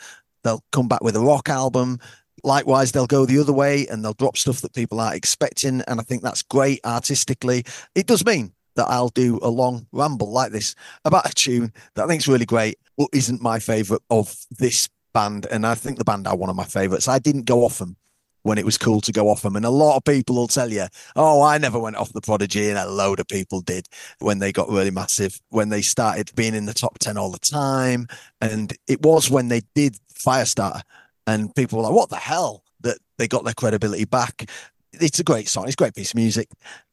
[0.44, 1.98] they'll come back with a rock album.
[2.44, 5.80] Likewise, they'll go the other way and they'll drop stuff that people aren't expecting.
[5.88, 7.64] And I think that's great artistically.
[7.94, 10.74] It does mean that I'll do a long ramble like this
[11.04, 14.88] about a tune that I think is really great, but isn't my favorite of this
[15.12, 15.46] band.
[15.50, 17.08] And I think the band are one of my favorites.
[17.08, 17.96] I didn't go off them
[18.42, 19.56] when it was cool to go off them.
[19.56, 20.86] And a lot of people will tell you,
[21.16, 22.68] oh, I never went off the Prodigy.
[22.68, 23.88] And a load of people did
[24.18, 27.38] when they got really massive, when they started being in the top 10 all the
[27.38, 28.06] time.
[28.42, 30.82] And it was when they did Firestarter.
[31.26, 32.64] And people were like, what the hell?
[32.80, 34.50] That they got their credibility back.
[34.92, 35.64] It's a great song.
[35.64, 36.48] It's a great piece of music.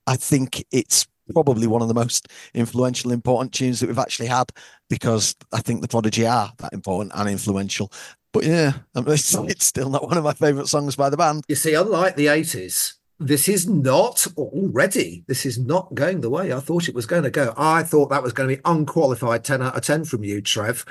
[0.07, 4.51] I think it's probably one of the most influential, important tunes that we've actually had
[4.89, 7.91] because I think the Prodigy are that important and influential.
[8.34, 11.43] But yeah, it's, it's still not one of my favourite songs by the band.
[11.47, 16.51] You see, unlike the 80s, this is not already, this is not going the way
[16.51, 17.53] I thought it was going to go.
[17.55, 20.86] I thought that was going to be unqualified 10 out of 10 from you, Trev.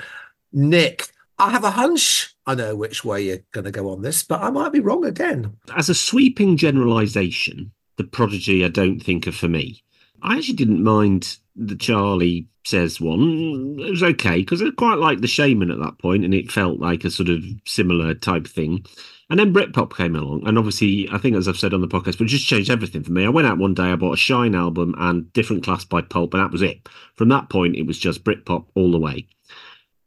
[0.53, 1.07] Nick,
[1.41, 4.41] I have a hunch I know which way you're going to go on this, but
[4.41, 5.57] I might be wrong again.
[5.75, 9.83] As a sweeping generalisation, the Prodigy I don't think are for me.
[10.21, 13.77] I actually didn't mind the Charlie says one.
[13.79, 16.79] It was okay because I quite liked the Shamen at that point, and it felt
[16.79, 18.85] like a sort of similar type thing.
[19.29, 22.17] And then Britpop came along, and obviously, I think as I've said on the podcast,
[22.17, 23.25] but it just changed everything for me.
[23.25, 26.33] I went out one day, I bought a Shine album and Different Class by Pulp,
[26.33, 26.87] and that was it.
[27.15, 29.27] From that point, it was just Britpop all the way.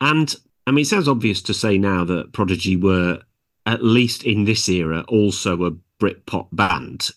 [0.00, 0.34] And
[0.66, 3.20] I mean, it sounds obvious to say now that Prodigy were,
[3.66, 7.10] at least in this era, also a Britpop band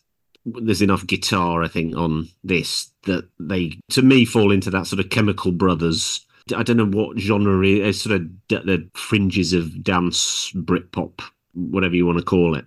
[0.62, 5.00] there's enough guitar, I think, on this that they, to me, fall into that sort
[5.00, 6.26] of Chemical Brothers.
[6.56, 11.20] I don't know what genre is, sort of the fringes of dance, Britpop,
[11.54, 12.66] whatever you want to call it.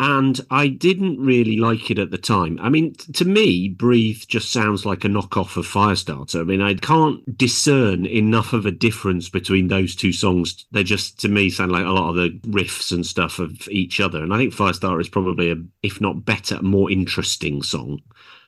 [0.00, 2.58] And I didn't really like it at the time.
[2.60, 6.40] I mean, t- to me, Breathe just sounds like a knockoff of Firestarter.
[6.40, 10.66] I mean, I can't discern enough of a difference between those two songs.
[10.72, 14.00] They just, to me, sound like a lot of the riffs and stuff of each
[14.00, 14.22] other.
[14.22, 18.00] And I think Firestarter is probably a, if not better, more interesting song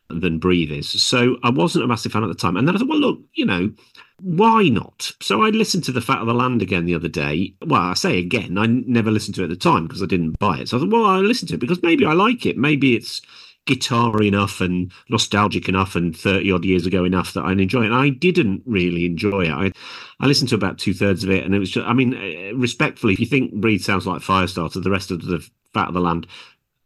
[0.08, 1.02] than Breathe is.
[1.02, 2.56] So I wasn't a massive fan at the time.
[2.56, 3.72] And then I thought, well, look, you know,
[4.20, 5.12] why not?
[5.20, 7.54] So I listened to The Fat of the Land again the other day.
[7.64, 10.38] Well, I say again, I never listened to it at the time because I didn't
[10.38, 10.68] buy it.
[10.68, 12.56] So I thought, well, I listened to it because maybe I like it.
[12.56, 13.20] Maybe it's
[13.66, 17.86] guitar enough and nostalgic enough and 30 odd years ago enough that I enjoy it.
[17.86, 19.52] And I didn't really enjoy it.
[19.52, 19.72] I,
[20.20, 22.52] I listened to about two thirds of it and it was just, I mean, eh,
[22.54, 26.00] respectfully, if you think Breathe sounds like Firestarter, the rest of the Fat of the
[26.00, 26.26] Land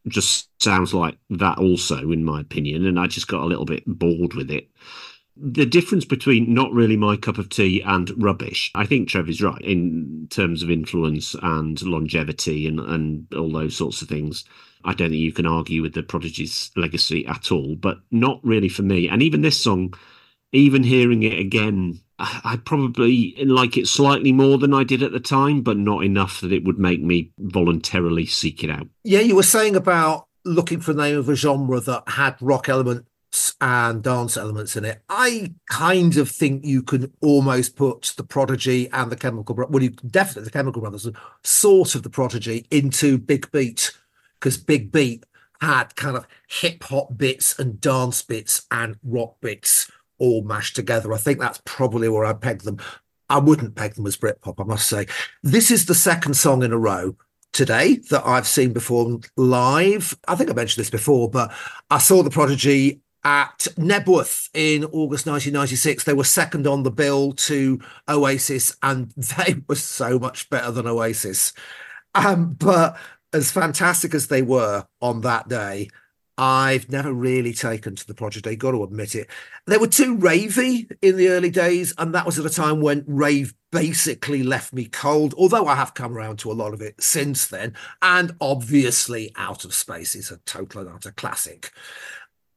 [0.09, 2.87] just sounds like that also, in my opinion.
[2.87, 4.69] And I just got a little bit bored with it
[5.43, 9.61] the difference between not really my cup of tea and rubbish, I think Trevor's right
[9.63, 14.45] in terms of influence and longevity and, and all those sorts of things.
[14.85, 18.69] I don't think you can argue with the Prodigy's legacy at all, but not really
[18.69, 19.09] for me.
[19.09, 19.95] And even this song,
[20.53, 25.21] even hearing it again, I probably like it slightly more than I did at the
[25.21, 28.89] time, but not enough that it would make me voluntarily seek it out.
[29.05, 32.69] Yeah, you were saying about looking for the name of a genre that had rock
[32.69, 33.07] element
[33.61, 35.03] and dance elements in it.
[35.09, 39.83] I kind of think you can almost put the Prodigy and the Chemical Brothers, well,
[39.83, 41.09] you definitely the Chemical Brothers,
[41.45, 43.93] sort of the Prodigy into Big Beat,
[44.39, 45.25] because Big Beat
[45.61, 51.13] had kind of hip hop bits and dance bits and rock bits all mashed together.
[51.13, 52.79] I think that's probably where I pegged them.
[53.29, 55.07] I wouldn't peg them as Britpop, I must say.
[55.43, 57.17] This is the second song in a row
[57.53, 60.19] today that I've seen performed live.
[60.27, 61.53] I think I mentioned this before, but
[61.91, 66.05] I saw the Prodigy at Knebworth in August 1996.
[66.05, 70.87] They were second on the bill to Oasis, and they were so much better than
[70.87, 71.53] Oasis.
[72.15, 72.99] Um, but
[73.33, 75.89] as fantastic as they were on that day,
[76.43, 78.49] I've never really taken to the Prodigy.
[78.49, 79.29] I got to admit it.
[79.67, 83.05] They were too ravey in the early days, and that was at a time when
[83.07, 85.35] rave basically left me cold.
[85.37, 89.67] Although I have come around to a lot of it since then, and obviously, Out
[89.67, 91.73] of Space is a total and utter classic.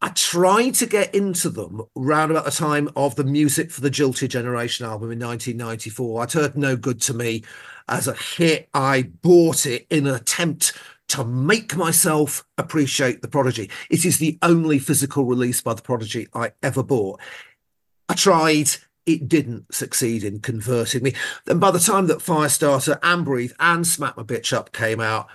[0.04, 3.90] I tried to get into them round about the time of the Music for the
[3.90, 6.22] Jilted Generation album in 1994.
[6.22, 7.46] I'd heard No Good to Me
[7.88, 8.68] as a hit.
[8.74, 10.74] I bought it in an attempt
[11.08, 13.70] to make myself appreciate the Prodigy.
[13.90, 17.22] It is the only physical release by the Prodigy I ever bought.
[18.10, 18.72] I tried,
[19.06, 21.14] it didn't succeed in converting me.
[21.46, 25.30] Then by the time that Firestarter and Breathe and Smack My Bitch Up came out,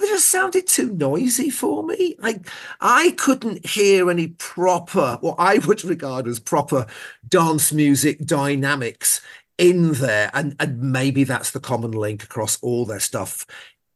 [0.00, 2.16] they just sounded too noisy for me.
[2.18, 2.46] Like
[2.80, 6.86] I couldn't hear any proper, what I would regard as proper
[7.28, 9.20] dance music dynamics
[9.58, 10.30] in there.
[10.34, 13.46] And, and maybe that's the common link across all their stuff.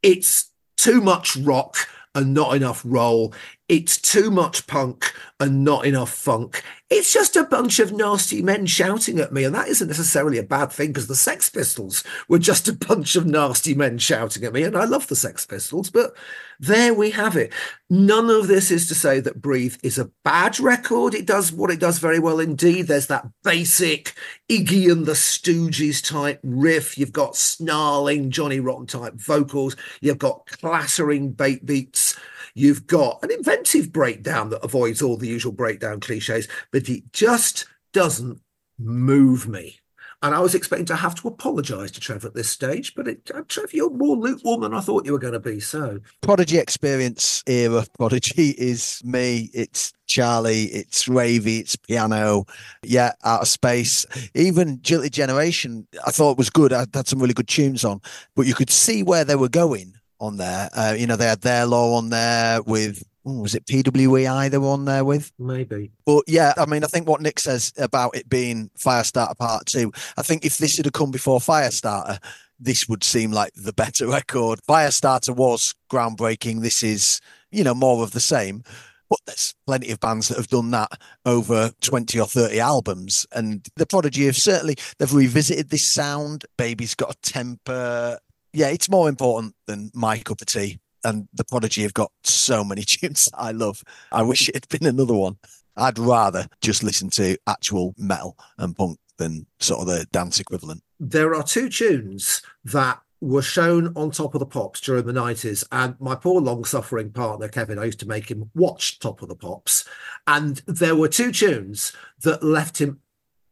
[0.03, 1.77] It's too much rock
[2.15, 3.35] and not enough roll.
[3.69, 6.65] It's too much punk and not enough funk.
[6.89, 9.45] It's just a bunch of nasty men shouting at me.
[9.45, 13.15] And that isn't necessarily a bad thing because the Sex Pistols were just a bunch
[13.15, 14.63] of nasty men shouting at me.
[14.63, 16.17] And I love the Sex Pistols, but
[16.59, 17.53] there we have it.
[17.91, 21.13] None of this is to say that Breathe is a bad record.
[21.13, 22.87] It does what it does very well indeed.
[22.87, 24.15] There's that basic
[24.49, 26.97] Iggy and the Stooges type riff.
[26.97, 29.77] You've got snarling Johnny Rotten type vocals.
[30.01, 32.19] You've got clattering bait beats.
[32.59, 37.67] You've got an inventive breakdown that avoids all the usual breakdown cliches, but it just
[37.93, 38.41] doesn't
[38.81, 39.79] move me.
[40.23, 43.31] And I was expecting to have to apologise to Trevor at this stage, but it,
[43.33, 45.61] uh, Trev, you're more lukewarm than I thought you were going to be.
[45.61, 49.51] So, Prodigy experience era Prodigy is me.
[49.55, 50.65] It's Charlie.
[50.65, 51.61] It's Ravey.
[51.61, 52.45] It's piano.
[52.83, 54.05] Yeah, out of space.
[54.35, 56.73] Even Jilted Generation, I thought was good.
[56.73, 58.01] I had some really good tunes on,
[58.35, 60.69] but you could see where they were going on there.
[60.75, 64.59] Uh, you know, they had their law on there with oh, was it PWEI they
[64.59, 65.33] were on there with?
[65.39, 65.91] Maybe.
[66.05, 69.93] But yeah, I mean, I think what Nick says about it being Firestarter Part Two,
[70.17, 72.19] I think if this had come before Firestarter,
[72.59, 74.61] this would seem like the better record.
[74.69, 76.63] Firestarter was groundbreaking.
[76.63, 78.63] This is, you know, more of the same.
[79.11, 83.27] But there's plenty of bands that have done that over 20 or 30 albums.
[83.33, 86.45] And the Prodigy have certainly, they've revisited this sound.
[86.59, 88.19] Baby's got a temper
[88.53, 90.79] yeah, it's more important than my cup of tea.
[91.05, 93.83] And the Prodigy have got so many tunes I love.
[94.11, 95.39] I wish it had been another one.
[95.77, 100.83] I'd rather just listen to actual metal and punk than sort of the dance equivalent.
[100.99, 105.65] There are two tunes that were shown on Top of the Pops during the 90s.
[105.73, 109.29] And my poor long suffering partner, Kevin, I used to make him watch Top of
[109.29, 109.85] the Pops.
[110.27, 111.93] And there were two tunes
[112.23, 113.01] that left him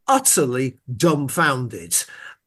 [0.09, 1.97] utterly dumbfounded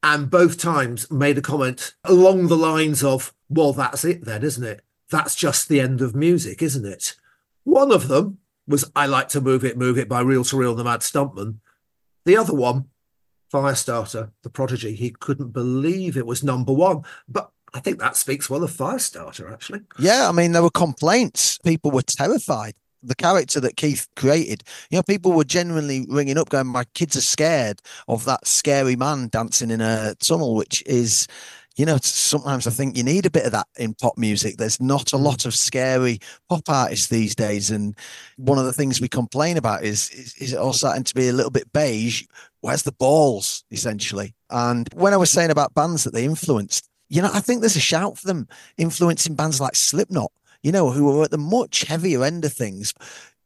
[0.01, 4.63] and both times made a comment along the lines of, well, that's it then, isn't
[4.63, 4.81] it?
[5.09, 7.15] That's Just the End of Music, isn't it?
[7.63, 8.37] One of them
[8.67, 11.57] was I Like to Move It, Move It by Reel 2 Real the Mad Stuntman.
[12.25, 12.85] The other one,
[13.51, 17.03] Firestarter, The Prodigy, he couldn't believe it was number one.
[17.27, 19.81] But I think that speaks well of Firestarter, actually.
[19.97, 21.57] Yeah, I mean, there were complaints.
[21.59, 22.75] People were terrified.
[23.01, 27.15] The character that Keith created, you know, people were genuinely ringing up, going, "My kids
[27.15, 31.25] are scared of that scary man dancing in a tunnel," which is,
[31.77, 34.57] you know, sometimes I think you need a bit of that in pop music.
[34.57, 36.19] There's not a lot of scary
[36.49, 37.95] pop artists these days, and
[38.35, 41.29] one of the things we complain about is is, is it all starting to be
[41.29, 42.25] a little bit beige?
[42.59, 44.35] Where's the balls, essentially?
[44.49, 47.77] And when I was saying about bands that they influenced, you know, I think there's
[47.77, 48.47] a shout for them
[48.77, 50.31] influencing bands like Slipknot,
[50.63, 52.93] you know, who were at the much heavier end of things.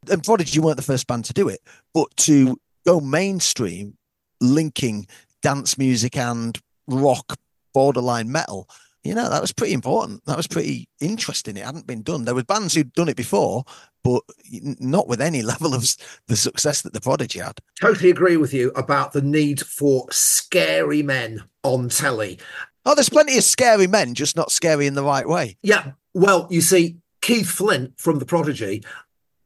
[0.09, 1.61] And Prodigy weren't the first band to do it,
[1.93, 3.97] but to go mainstream,
[4.41, 5.07] linking
[5.41, 7.38] dance music and rock,
[7.74, 8.68] borderline metal,
[9.03, 10.26] you know, that was pretty important.
[10.26, 11.57] That was pretty interesting.
[11.57, 12.24] It hadn't been done.
[12.24, 13.66] There were bands who'd done it before,
[14.03, 15.86] but not with any level of
[16.28, 17.59] the success that the Prodigy had.
[17.80, 22.39] Totally agree with you about the need for scary men on telly.
[22.86, 25.57] Oh, there's plenty of scary men, just not scary in the right way.
[25.61, 25.91] Yeah.
[26.14, 28.84] Well, you see, Keith Flint from The Prodigy,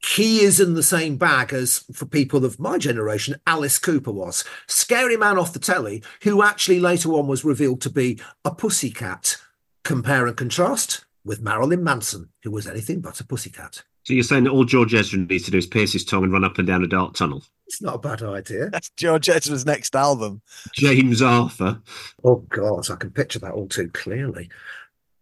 [0.03, 4.43] he is in the same bag as, for people of my generation, Alice Cooper was.
[4.65, 9.37] Scary man off the telly, who actually later on was revealed to be a pussycat.
[9.83, 13.83] Compare and contrast with Marilyn Manson, who was anything but a pussycat.
[14.05, 16.33] So you're saying that all George Ezra needs to do is pierce his tongue and
[16.33, 17.43] run up and down a dark tunnel?
[17.67, 18.69] It's not a bad idea.
[18.71, 20.41] That's George Ezra's next album.
[20.73, 21.79] James Arthur.
[22.23, 24.49] Oh, God, I can picture that all too clearly.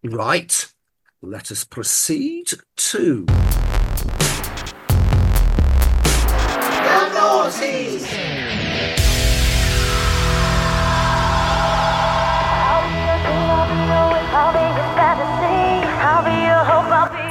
[0.02, 0.72] Right,
[1.26, 3.26] let us proceed to.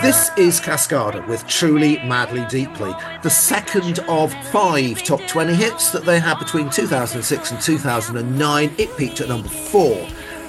[0.01, 2.93] This is Cascada with Truly Madly Deeply,
[3.23, 8.75] the second of five top 20 hits that they had between 2006 and 2009.
[8.77, 10.05] It peaked at number four.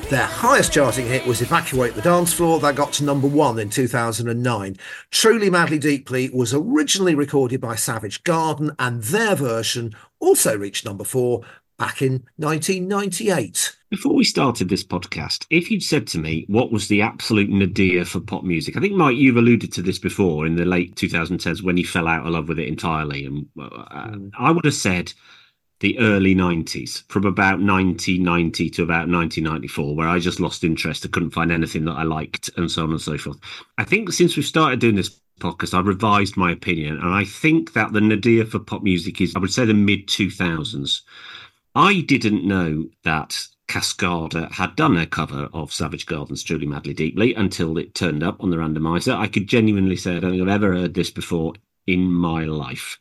[0.08, 3.68] Their highest charting hit was Evacuate the Dance Floor, that got to number one in
[3.68, 4.76] 2009.
[5.10, 11.02] Truly Madly Deeply was originally recorded by Savage Garden, and their version also reached number
[11.02, 11.40] four
[11.76, 13.76] back in 1998.
[13.90, 18.04] Before we started this podcast, if you'd said to me what was the absolute nadir
[18.04, 21.62] for pop music, I think Mike, you've alluded to this before in the late 2010s
[21.62, 25.12] when you fell out of love with it entirely, and uh, I would have said
[25.80, 31.04] the early 90s, from about 1990 to about 1994, where I just lost interest.
[31.04, 33.38] I couldn't find anything that I liked, and so on and so forth.
[33.76, 37.74] I think since we've started doing this podcast, I've revised my opinion, and I think
[37.74, 41.02] that the nadir for pop music is, I would say, the mid 2000s.
[41.74, 47.34] I didn't know that Cascada had done a cover of Savage Garden's Truly Madly Deeply
[47.34, 49.14] until it turned up on the randomizer.
[49.14, 51.54] I could genuinely say I don't think I've ever heard this before
[51.86, 52.98] in my life.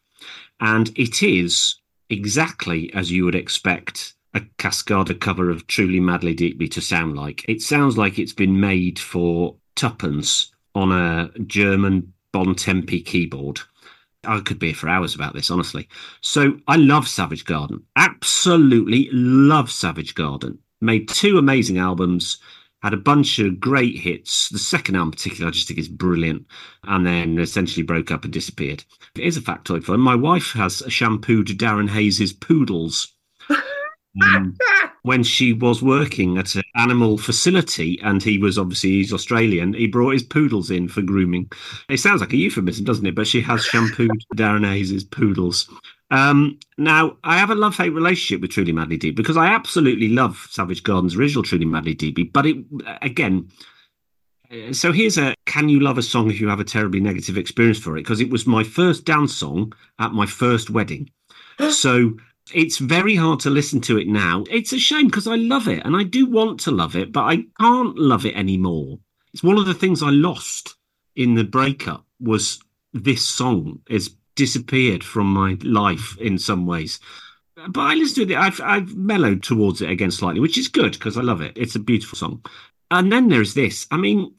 [0.59, 1.75] And it is
[2.09, 7.45] exactly as you would expect a Cascada cover of Truly Madly Deeply to sound like.
[7.47, 13.61] It sounds like it's been made for tuppence on a German Bontempi keyboard.
[14.25, 15.87] I could be here for hours about this, honestly.
[16.21, 17.83] So I love Savage Garden.
[17.95, 20.59] Absolutely love Savage Garden.
[20.81, 22.39] Made two amazing albums,
[22.85, 24.47] had a bunch of great hits.
[24.49, 26.45] The second album, particularly, I just think is brilliant.
[26.83, 28.83] And then essentially broke up and disappeared.
[29.15, 30.01] Here's a factoid for him.
[30.01, 33.11] My wife has shampooed Darren Hayes's poodles.
[34.23, 34.55] Um,
[35.01, 39.87] when she was working at an animal facility and he was obviously he's Australian, he
[39.87, 41.51] brought his poodles in for grooming.
[41.89, 43.13] It sounds like a euphemism, doesn't it?
[43.13, 45.69] But she has shampooed Darren Hayes's poodles.
[46.11, 50.09] Um, now, I have a love hate relationship with Truly Madly Deep because I absolutely
[50.09, 52.57] love Savage Garden's original Truly Madly Deeply, but it
[53.01, 53.49] again.
[54.71, 57.79] So here's a can you love a song if you have a terribly negative experience
[57.79, 58.01] for it?
[58.01, 61.09] Because it was my first dance song at my first wedding.
[61.71, 62.15] so
[62.53, 64.43] it's very hard to listen to it now.
[64.51, 67.23] It's a shame because I love it and I do want to love it, but
[67.23, 68.99] I can't love it anymore.
[69.33, 70.75] It's one of the things I lost
[71.15, 72.59] in the breakup was
[72.93, 76.99] this song has disappeared from my life in some ways.
[77.69, 80.93] But I listen to it, I've, I've mellowed towards it again slightly, which is good
[80.93, 81.57] because I love it.
[81.57, 82.45] It's a beautiful song.
[82.91, 83.87] And then there's this.
[83.91, 84.33] I mean,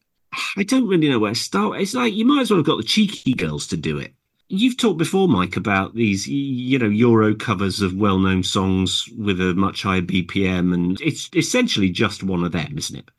[0.57, 1.81] I don't really know where to start.
[1.81, 4.13] It's like you might as well have got the cheeky girls to do it.
[4.49, 9.55] You've talked before, Mike, about these, you know, Euro covers of well-known songs with a
[9.55, 13.11] much higher BPM, and it's essentially just one of them, isn't it?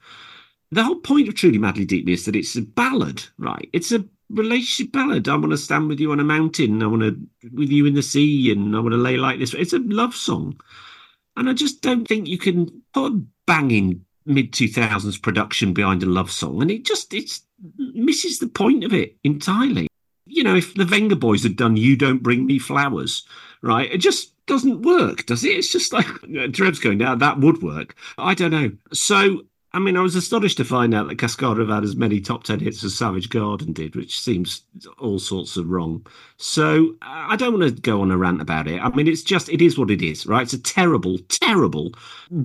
[0.71, 3.69] The whole point of Truly Madly Deeply is that it's a ballad, right?
[3.73, 5.28] It's a relationship ballad.
[5.28, 6.84] I want to stand with you on a mountain.
[6.84, 7.19] I want to
[7.53, 9.53] with you in the sea, and I want to lay like this.
[9.53, 10.59] It's a love song,
[11.36, 13.13] and I just don't think you can put
[13.45, 17.41] banging mid two thousands production behind a love song, and it just it's
[17.78, 19.88] misses the point of it entirely.
[20.25, 23.25] You know, if the Vengaboys had done "You Don't Bring Me Flowers,"
[23.61, 25.51] right, it just doesn't work, does it?
[25.51, 26.05] It's just like
[26.53, 27.19] Trev's going down.
[27.19, 27.95] That would work.
[28.17, 28.71] I don't know.
[28.93, 29.43] So
[29.74, 32.43] I mean, I was astonished to find out that Cascada have had as many top
[32.43, 34.63] 10 hits as Savage Garden did, which seems
[34.97, 36.05] all sorts of wrong.
[36.38, 38.82] So I don't want to go on a rant about it.
[38.82, 40.43] I mean, it's just, it is what it is, right?
[40.43, 41.91] It's a terrible, terrible,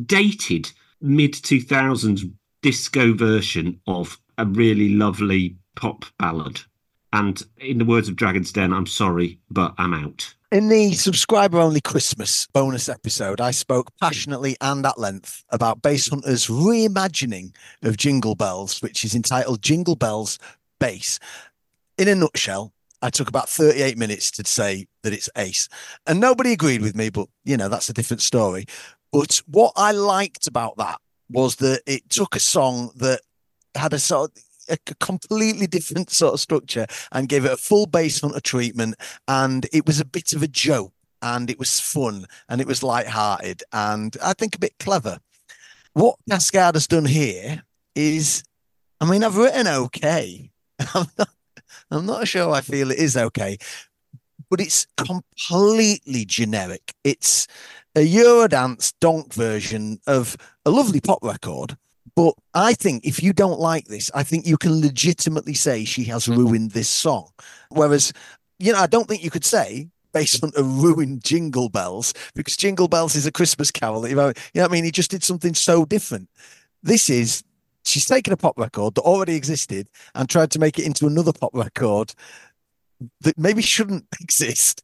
[0.04, 6.60] dated mid 2000s disco version of a really lovely pop ballad.
[7.12, 10.34] And in the words of Dragon's Den, I'm sorry, but I'm out.
[10.52, 16.48] In the subscriber only Christmas bonus episode, I spoke passionately and at length about Basshunter's
[16.48, 20.38] reimagining of Jingle Bells, which is entitled Jingle Bells
[20.78, 21.18] Bass.
[21.96, 25.70] In a nutshell, I took about 38 minutes to say that it's ace.
[26.06, 28.66] And nobody agreed with me, but you know, that's a different story.
[29.10, 31.00] But what I liked about that
[31.30, 33.22] was that it took a song that
[33.74, 37.86] had a sort of a completely different sort of structure and gave it a full
[37.86, 38.96] Basshunter of treatment.
[39.28, 42.82] And it was a bit of a joke and it was fun and it was
[42.82, 45.18] light-hearted and I think a bit clever.
[45.94, 47.62] What Cascada has done here
[47.94, 48.42] is,
[49.00, 50.50] I mean, I've written okay.
[50.94, 51.28] I'm not,
[51.90, 53.58] I'm not sure I feel it is okay,
[54.50, 56.92] but it's completely generic.
[57.04, 57.46] It's
[57.94, 61.76] a Eurodance donk version of a lovely pop record
[62.14, 66.04] but I think if you don't like this, I think you can legitimately say she
[66.04, 67.30] has ruined this song.
[67.70, 68.12] Whereas,
[68.58, 73.14] you know, I don't think you could say Basshunter ruined Jingle Bells because Jingle Bells
[73.14, 74.06] is a Christmas carol.
[74.06, 74.84] You know, you know what I mean?
[74.84, 76.28] He just did something so different.
[76.82, 77.42] This is
[77.84, 81.32] she's taken a pop record that already existed and tried to make it into another
[81.32, 82.14] pop record
[83.22, 84.82] that maybe shouldn't exist.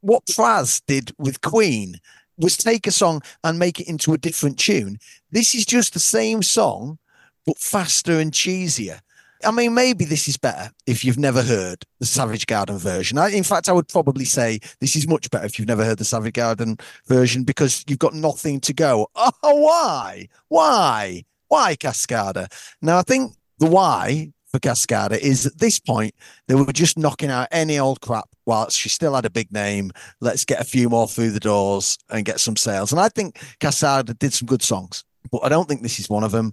[0.00, 2.00] What Pras did with Queen
[2.38, 4.98] was take a song and make it into a different tune.
[5.30, 6.98] This is just the same song,
[7.44, 9.00] but faster and cheesier.
[9.44, 13.18] I mean, maybe this is better if you've never heard the Savage Garden version.
[13.18, 15.98] I, in fact, I would probably say this is much better if you've never heard
[15.98, 16.76] the Savage Garden
[17.06, 19.08] version because you've got nothing to go.
[19.42, 20.28] Oh, why?
[20.48, 21.24] Why?
[21.46, 22.48] Why Cascada?
[22.82, 26.14] Now, I think the why for Cascada is at this point
[26.46, 29.90] they were just knocking out any old crap whilst she still had a big name.
[30.20, 32.92] Let's get a few more through the doors and get some sales.
[32.92, 36.24] And I think Cascada did some good songs, but I don't think this is one
[36.24, 36.52] of them.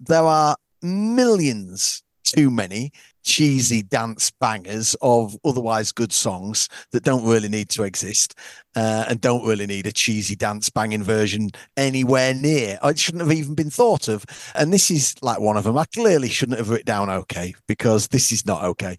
[0.00, 2.92] There are millions too many
[3.26, 8.34] cheesy dance bangers of otherwise good songs that don't really need to exist
[8.76, 12.78] uh, and don't really need a cheesy dance banging version anywhere near.
[12.82, 14.24] It shouldn't have even been thought of.
[14.54, 15.76] And this is like one of them.
[15.76, 18.96] I clearly shouldn't have written down okay because this is not okay.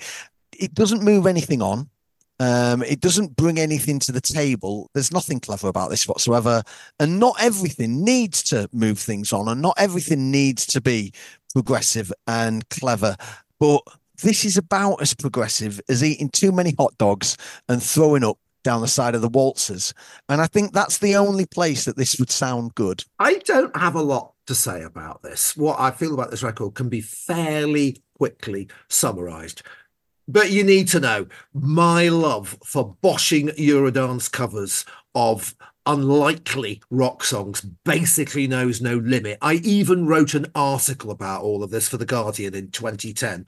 [0.59, 1.89] It doesn't move anything on.
[2.39, 4.91] Um, it doesn't bring anything to the table.
[4.93, 6.61] There's nothing clever about this whatsoever.
[6.99, 11.13] And not everything needs to move things on, and not everything needs to be
[11.53, 13.15] progressive and clever.
[13.59, 13.81] But
[14.21, 17.37] this is about as progressive as eating too many hot dogs
[17.69, 19.93] and throwing up down the side of the waltzers.
[20.27, 23.03] And I think that's the only place that this would sound good.
[23.19, 25.55] I don't have a lot to say about this.
[25.55, 29.61] What I feel about this record can be fairly quickly summarized.
[30.27, 34.83] But you need to know my love for boshing Eurodance covers
[35.15, 35.55] of
[35.85, 39.37] unlikely rock songs basically knows no limit.
[39.41, 43.45] I even wrote an article about all of this for The Guardian in 2010.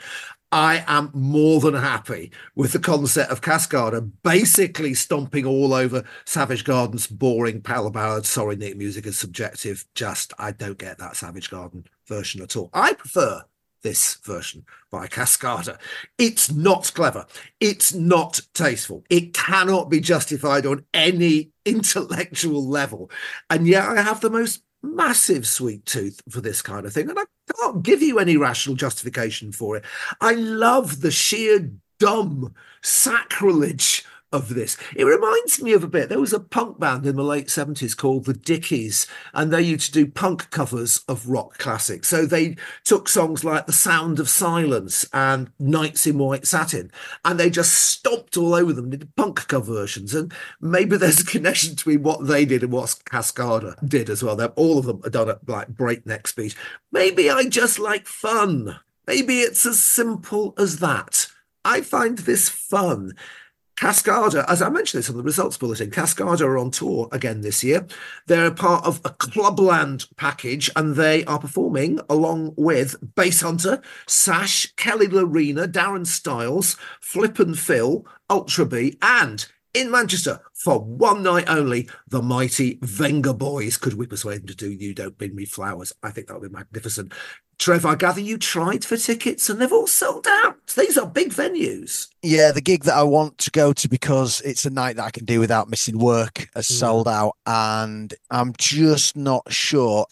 [0.51, 6.63] I am more than happy with the concept of Cascada basically stomping all over Savage
[6.63, 8.25] Garden's boring power ballad.
[8.25, 9.85] Sorry, Nick, music is subjective.
[9.93, 12.71] Just, I don't get that Savage Garden version at all.
[12.73, 13.43] I prefer
[13.81, 15.77] this version by Cascada.
[16.17, 17.25] It's not clever.
[17.59, 19.03] It's not tasteful.
[19.09, 23.09] It cannot be justified on any intellectual level.
[23.49, 27.09] And yet I have the most massive sweet tooth for this kind of thing.
[27.09, 27.23] And I
[27.61, 29.83] can't give you any rational justification for it.
[30.21, 34.77] I love the sheer dumb sacrilege of this.
[34.95, 36.09] It reminds me of a bit.
[36.09, 39.87] There was a punk band in the late 70s called the Dickies, and they used
[39.87, 42.07] to do punk covers of rock classics.
[42.07, 46.91] So they took songs like The Sound of Silence and Nights in White Satin,
[47.25, 50.13] and they just stomped all over them, did punk cover versions.
[50.13, 54.35] And maybe there's a connection between what they did and what Cascada did as well.
[54.35, 56.55] They're, all of them are done at like breakneck speed.
[56.91, 58.79] Maybe I just like fun.
[59.07, 61.27] Maybe it's as simple as that.
[61.65, 63.13] I find this fun.
[63.79, 67.63] Cascada, as I mentioned this on the results bulletin, Cascada are on tour again this
[67.63, 67.87] year.
[68.27, 74.73] They're a part of a Clubland package and they are performing along with Basshunter, Sash,
[74.75, 81.49] Kelly Lorena, Darren Styles, Flip and Fill, Ultra B, and in Manchester for one night
[81.49, 85.93] only, the mighty Vengaboys could we persuade them to do You Don't Bring Me Flowers.
[86.03, 87.13] I think that would be magnificent.
[87.59, 90.55] Trev, I gather you tried for tickets and they've all sold out.
[90.77, 92.07] These are big venues.
[92.23, 95.11] Yeah, the gig that I want to go to because it's a night that I
[95.11, 96.79] can do without missing work has Mm.
[96.79, 100.05] sold out, and I'm just not sure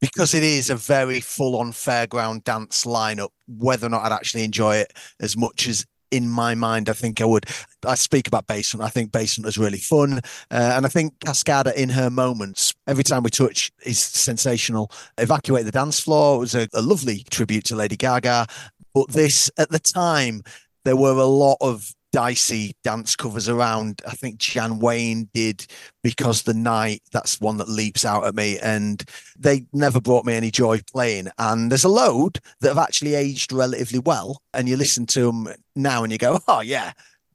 [0.00, 3.30] because it is a very full-on fairground dance lineup.
[3.48, 5.84] Whether or not I'd actually enjoy it as much as
[6.14, 7.46] in my mind, I think I would.
[7.84, 8.84] I speak about Basshunter.
[8.84, 13.04] I think Basshunter is really fun, uh, and I think Cascada in her moments, every
[13.04, 14.90] time we touch, is sensational.
[15.18, 18.46] Evacuate the dance floor was a, a lovely tribute to Lady Gaga,
[18.94, 20.42] but this at the time
[20.84, 24.00] there were a lot of dicey dance covers around.
[24.06, 25.66] I think Jan Wayne did
[26.04, 29.02] because the night that's one that leaps out at me, and
[29.36, 31.28] they never brought me any joy playing.
[31.38, 35.48] And there's a load that have actually aged relatively well, and you listen to them
[35.74, 36.92] now and you go, oh yeah.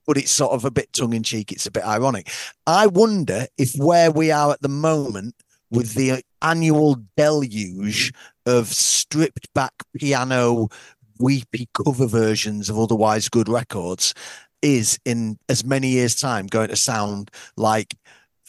[0.08, 1.52] But it's sort of a bit tongue in cheek.
[1.52, 2.32] It's a bit ironic.
[2.66, 5.36] I wonder if where we are at the moment
[5.70, 8.14] with the annual deluge
[8.46, 10.70] of stripped back piano
[11.20, 14.14] weepy cover versions of otherwise good records
[14.62, 17.96] is in as many years time going to sound like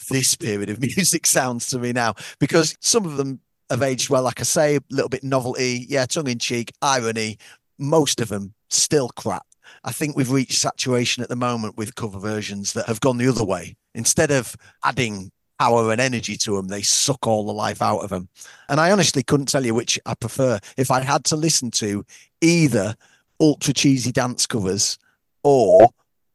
[0.09, 2.15] this period of music sounds to me now.
[2.39, 3.39] Because some of them
[3.69, 7.37] have aged well like i say a little bit novelty yeah tongue-in-cheek irony
[7.79, 9.45] most of them still crap.
[9.83, 13.27] I think we've reached saturation at the moment with cover versions that have gone the
[13.27, 13.75] other way.
[13.95, 14.55] Instead of
[14.85, 18.27] adding power and energy to them they suck all the life out of them
[18.67, 22.03] and i honestly couldn't tell you which i prefer if i had to listen to
[22.41, 22.95] either
[23.39, 24.97] ultra cheesy dance covers
[25.43, 25.87] or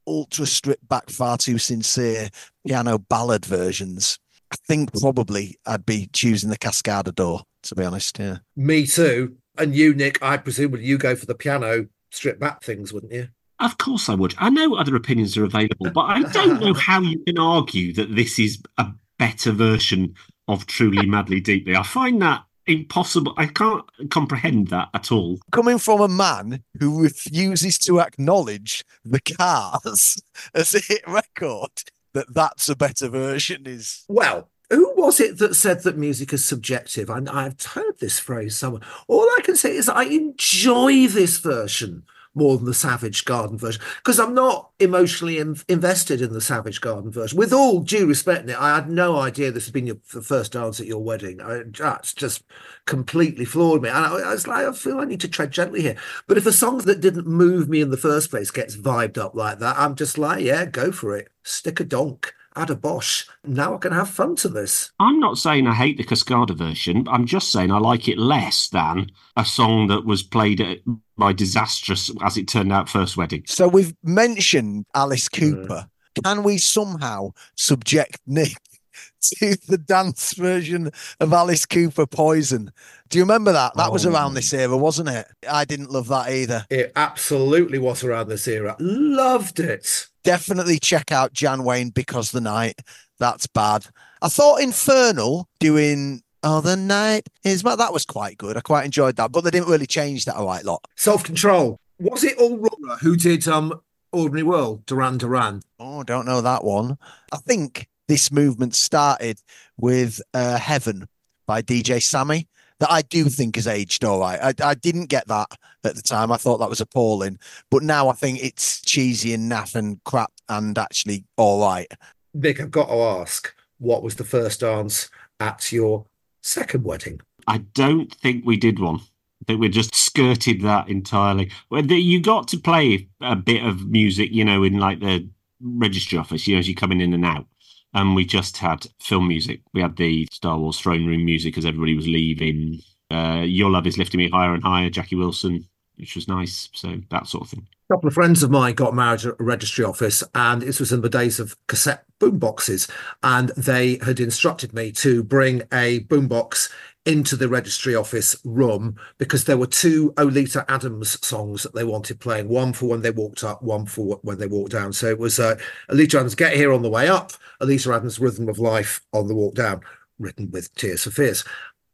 [0.07, 2.29] ultra stripped back, far too sincere
[2.67, 4.19] piano ballad versions.
[4.51, 8.19] I think probably I'd be choosing the Cascada door, to be honest.
[8.19, 8.39] Yeah.
[8.55, 9.37] Me too.
[9.59, 13.13] And you, Nick, I presume would you go for the piano stripped back things, wouldn't
[13.13, 13.29] you?
[13.59, 14.35] Of course I would.
[14.39, 18.15] I know other opinions are available, but I don't know how you can argue that
[18.15, 18.89] this is a
[19.19, 20.15] better version
[20.47, 21.75] of Truly Madly Deeply.
[21.75, 23.35] I find that impossible.
[23.37, 25.39] I can't comprehend that at all.
[25.53, 30.21] Coming from a man who refuses to acknowledge the Cars
[30.55, 31.71] as a hit record,
[32.13, 34.05] that that's a better version is.
[34.09, 37.09] Well, who was it that said that music is subjective?
[37.11, 38.83] I, I've heard this phrase somewhere.
[39.07, 42.05] All I can say is I enjoy this version
[42.37, 46.81] more than the Savage Garden version because I'm not emotionally in, invested in the Savage
[46.81, 47.39] Garden version.
[47.39, 50.53] With all due respect, Nick, I had no idea this had been your the first
[50.53, 51.41] dance at your wedding.
[51.41, 52.45] I, that's just
[52.85, 53.89] completely floored me.
[53.89, 55.97] And I, I was like, I feel I need to tread gently here.
[56.27, 59.35] But if a song that didn't move me in the first place gets vibed up
[59.35, 61.29] like that, I'm just like, yeah, go for it.
[61.43, 62.35] Stick a donk.
[62.57, 63.27] Add a Bosch.
[63.45, 64.91] Now I can have fun to this.
[64.99, 67.07] I'm not saying I hate the Cascada version.
[67.07, 70.79] I'm just saying I like it less than a song that was played at
[71.17, 73.45] my disastrous, as it turned out, first wedding.
[73.47, 75.87] So we've mentioned Alice Cooper.
[76.17, 76.25] Mm.
[76.25, 78.57] Can we somehow subject Nick
[79.21, 80.91] to the dance version
[81.21, 82.73] of Alice Cooper Poison?
[83.11, 83.77] Do you remember that?
[83.77, 84.59] That was around this oh.
[84.59, 85.27] era, wasn't it?
[85.49, 86.65] I didn't love that either.
[86.71, 88.77] It absolutely was around this era.
[88.79, 90.09] Loved it.
[90.27, 92.81] Definitely check out Jan Wayne because the night.
[93.21, 93.87] That's bad.
[94.21, 98.57] I thought Infernal doing Oh the night is that was quite good.
[98.57, 100.85] I quite enjoyed that, but they didn't really change that a right lot.
[100.97, 101.81] Self control.
[101.99, 103.81] Was it all Runner who did um
[104.13, 105.63] Ordinary World, Duran Duran?
[105.79, 106.99] Oh, don't know that one.
[107.33, 109.41] I think this movement started
[109.77, 111.09] with uh, Heaven
[111.47, 112.49] by DJ Sammy.
[112.81, 114.39] That I do think has aged all right.
[114.41, 115.49] I, I didn't get that
[115.87, 116.33] at the time.
[116.33, 117.39] I thought that was appalling.
[117.71, 121.91] But now I think it's cheesy and naff and crap and actually all right.
[122.35, 125.11] Nick, I've got to ask, what was the first dance
[125.41, 126.07] at your
[126.43, 127.21] second wedding?
[127.47, 128.97] I don't think we did one.
[128.97, 131.51] I think we just skirted that entirely.
[131.71, 135.29] You got to play a bit of music, you know, in like the
[135.61, 137.47] registry office, you know, as you're coming in and out.
[137.95, 139.61] And we just had film music.
[139.73, 142.81] We had the Star Wars throne room music as everybody was leaving.
[143.11, 145.67] Uh, Your Love is Lifting Me Higher and Higher, Jackie Wilson,
[145.97, 146.69] which was nice.
[146.73, 147.67] So that sort of thing.
[147.89, 150.93] A couple of friends of mine got married at a registry office, and this was
[150.93, 152.89] in the days of cassette boom boxes.
[153.23, 156.71] And they had instructed me to bring a boombox
[157.07, 162.19] into the registry office room because there were two Oleta Adams songs that they wanted
[162.19, 164.93] playing one for when they walked up, one for when they walked down.
[164.93, 165.57] So it was uh,
[165.89, 169.37] Oleta Adams Get Here on the Way Up, Oleta Adams Rhythm of Life on the
[169.37, 169.81] Walk Down,
[170.19, 171.45] written with Tears for Fears.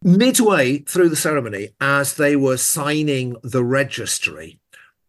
[0.05, 4.59] Midway through the ceremony, as they were signing the registry,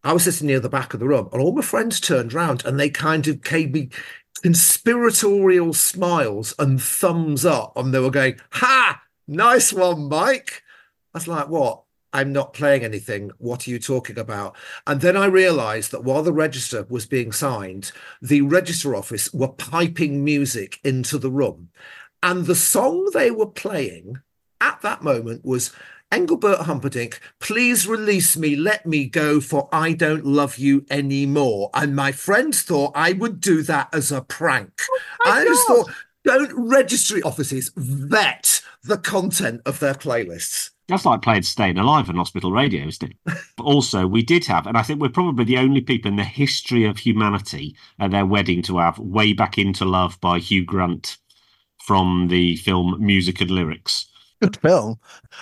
[0.04, 2.64] I was sitting near the back of the room, and all my friends turned round
[2.64, 3.89] and they kind of gave me
[4.44, 9.02] conspiratorial smiles and thumbs up, and they were going, "Ha!
[9.28, 10.62] Nice one, Mike."
[11.12, 11.86] I was like, "What?
[12.14, 13.32] I'm not playing anything.
[13.39, 17.32] What are you talking about?" And then I realised that while the register was being
[17.32, 17.91] signed,
[18.22, 21.70] the register office were piping music into the room,
[22.22, 24.22] and the song they were playing
[24.64, 25.72] at that moment was
[26.11, 31.70] Engelbert Humperdinck, please release me, let me go, for I don't love you anymore.
[31.74, 34.82] And my friends thought I would do that as a prank.
[35.26, 35.91] Oh I just thought,
[36.24, 40.70] don't registry offices vet the content of their playlists?
[40.88, 43.18] That's like playing Staying Alive on hospital radio, isn't it?
[43.57, 46.24] But also, we did have, and I think we're probably the only people in the
[46.24, 51.18] history of humanity at their wedding to have Way Back Into Love by Hugh Grant
[51.84, 54.07] from the film Music and Lyrics.
[54.44, 55.00] Good film.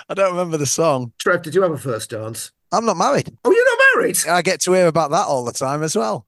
[0.08, 1.12] I don't remember the song.
[1.18, 2.52] Trev, did you have a first dance?
[2.70, 3.36] I'm not married.
[3.44, 4.16] Oh, you're not married?
[4.28, 6.24] I get to hear about that all the time as well.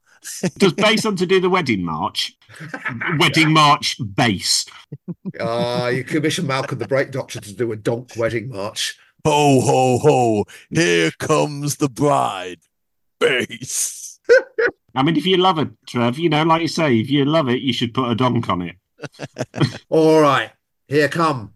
[0.59, 2.37] Does bass on to do the wedding march?
[3.19, 4.67] wedding march bass.
[5.39, 8.99] Ah, you commissioned Malcolm the Break Doctor to do a donk wedding march.
[9.25, 10.45] Ho, ho, ho.
[10.71, 12.59] Here comes the bride.
[13.21, 14.19] Bass.
[14.97, 17.49] I mean, if you love it, Trev, you know, like you say, if you love
[17.49, 18.77] it, you should put a donk on it.
[19.91, 20.51] All right,
[20.89, 21.53] here come.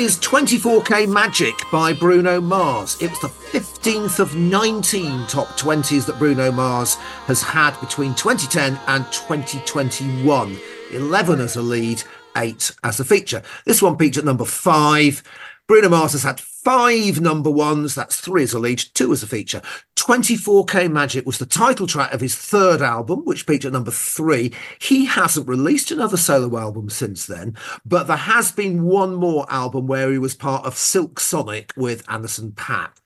[0.00, 2.96] Is 24K Magic by Bruno Mars.
[3.02, 6.94] It was the 15th of 19 top 20s that Bruno Mars
[7.26, 10.58] has had between 2010 and 2021.
[10.92, 12.02] 11 as a lead,
[12.36, 13.42] 8 as a feature.
[13.64, 15.22] This one peaked at number 5.
[15.66, 17.94] Bruno Mars has had five number ones.
[17.94, 19.62] That's three as a lead, two as a feature.
[19.96, 24.52] 24K Magic was the title track of his third album, which peaked at number three.
[24.80, 29.86] He hasn't released another solo album since then, but there has been one more album
[29.86, 32.99] where he was part of Silk Sonic with Anderson Paak.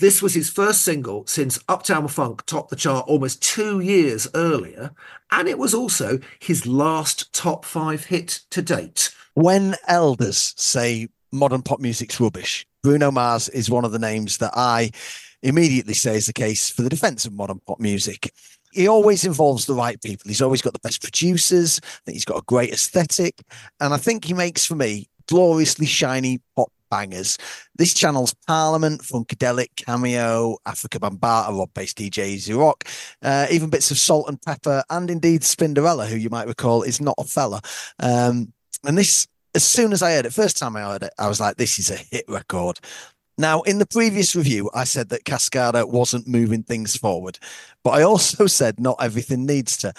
[0.00, 4.92] This was his first single since Uptown Funk topped the chart almost two years earlier,
[5.32, 9.12] and it was also his last top five hit to date.
[9.34, 14.52] When elders say modern pop music's rubbish, Bruno Mars is one of the names that
[14.54, 14.92] I
[15.42, 18.32] immediately say is the case for the defense of modern pop music.
[18.70, 20.28] He always involves the right people.
[20.28, 21.80] He's always got the best producers.
[21.82, 23.42] I think he's got a great aesthetic.
[23.80, 27.38] And I think he makes, for me, gloriously shiny pop bangers.
[27.76, 32.84] This channels Parliament, Funkadelic, Cameo, Afrika Bambaataa, Rob Base DJ, Rock,
[33.22, 37.24] uh, even bits of Salt-N-Pepa, and indeed Spinderella, who you might recall is not a
[37.24, 37.60] fella.
[37.98, 38.52] Um,
[38.84, 41.40] and this, as soon as I heard it, first time I heard it, I was
[41.40, 42.78] like, this is a hit record.
[43.40, 47.38] Now, in the previous review, I said that Cascada wasn't moving things forward,
[47.84, 49.92] but I also said not everything needs to.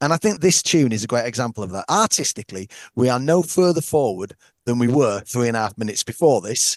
[0.00, 1.84] And I think this tune is a great example of that.
[1.88, 4.34] Artistically, we are no further forward
[4.66, 6.76] than we were three and a half minutes before this.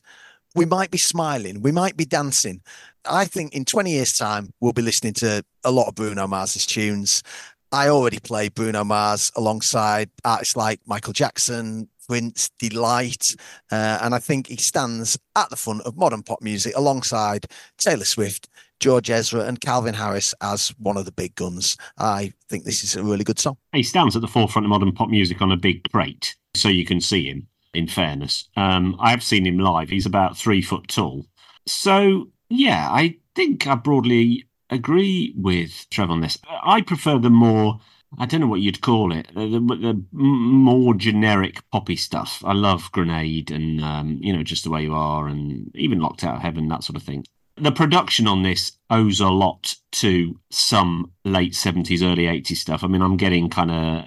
[0.55, 2.61] We might be smiling, we might be dancing.
[3.05, 6.65] I think in 20 years' time, we'll be listening to a lot of Bruno Mars's
[6.65, 7.23] tunes.
[7.71, 13.35] I already play Bruno Mars alongside artists like Michael Jackson, Prince, Delight,
[13.71, 17.45] uh, and I think he stands at the front of modern pop music alongside
[17.77, 21.77] Taylor Swift, George Ezra, and Calvin Harris as one of the big guns.
[21.99, 23.57] I think this is a really good song.
[23.73, 26.85] He stands at the forefront of modern pop music on a big crate, so you
[26.85, 27.47] can see him.
[27.73, 29.89] In fairness, um, I have seen him live.
[29.89, 31.27] He's about three foot tall.
[31.67, 36.37] So yeah, I think I broadly agree with Trev on this.
[36.49, 37.79] I prefer the more
[38.17, 39.27] I don't know what you'd call it.
[39.35, 42.41] The, the, the more generic poppy stuff.
[42.43, 46.23] I love Grenade and um, you know just the way you are, and even Locked
[46.23, 47.25] Out of Heaven, that sort of thing.
[47.57, 52.83] The production on this owes a lot to some late seventies, early eighties stuff.
[52.83, 54.05] I mean, I'm getting kind of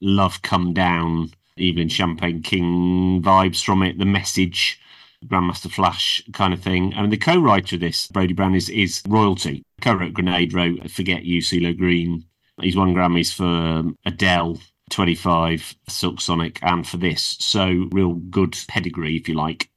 [0.00, 3.98] Love Come Down, Evelyn Champagne King vibes from it.
[3.98, 4.80] The message.
[5.26, 6.94] Grandmaster Flash kind of thing.
[6.94, 9.64] And the co-writer of this, Brody Brown, is is royalty.
[9.80, 12.24] Co-wrote Grenade, wrote Forget You, CeeLo Green,
[12.60, 14.58] He's won Grammys for um, Adele,
[14.90, 17.36] 25, Silk Sonic, and for this.
[17.40, 19.70] So, real good pedigree, if you like.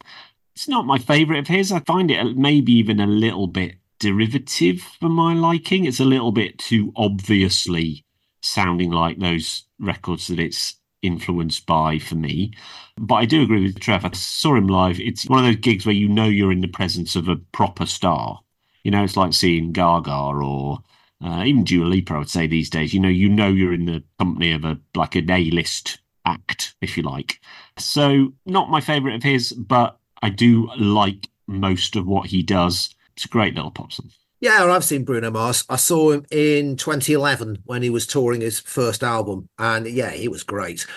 [0.55, 1.71] It's not my favourite of his.
[1.71, 5.85] I find it maybe even a little bit derivative for my liking.
[5.85, 8.03] It's a little bit too obviously
[8.41, 12.53] sounding like those records that it's influenced by for me.
[12.97, 14.09] But I do agree with Trevor.
[14.11, 14.99] I saw him live.
[14.99, 17.85] It's one of those gigs where you know you're in the presence of a proper
[17.85, 18.41] star.
[18.83, 20.79] You know, it's like seeing Gaga or
[21.23, 22.93] uh, even Dua Lipa, I would say these days.
[22.93, 26.75] You know, you know you're in the company of a like a A list act,
[26.81, 27.39] if you like.
[27.77, 32.93] So not my favourite of his, but I do like most of what he does.
[33.15, 34.11] It's a great little pop song.
[34.41, 35.63] Yeah, I've seen Bruno Mars.
[35.69, 40.27] I saw him in 2011 when he was touring his first album, and yeah, he
[40.27, 40.87] was great.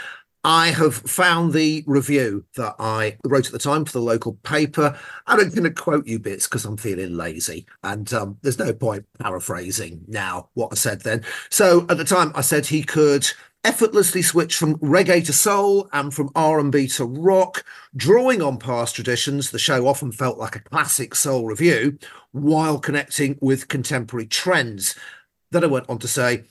[0.44, 4.98] I have found the review that I wrote at the time for the local paper.
[5.26, 8.72] I'm not going to quote you bits because I'm feeling lazy, and um, there's no
[8.72, 11.22] point paraphrasing now what I said then.
[11.50, 13.30] So at the time, I said he could
[13.64, 17.64] effortlessly switched from reggae to soul and from R&B to rock,
[17.96, 19.50] drawing on past traditions.
[19.50, 21.98] The show often felt like a classic soul review
[22.32, 24.94] while connecting with contemporary trends.
[25.50, 26.44] Then I went on to say,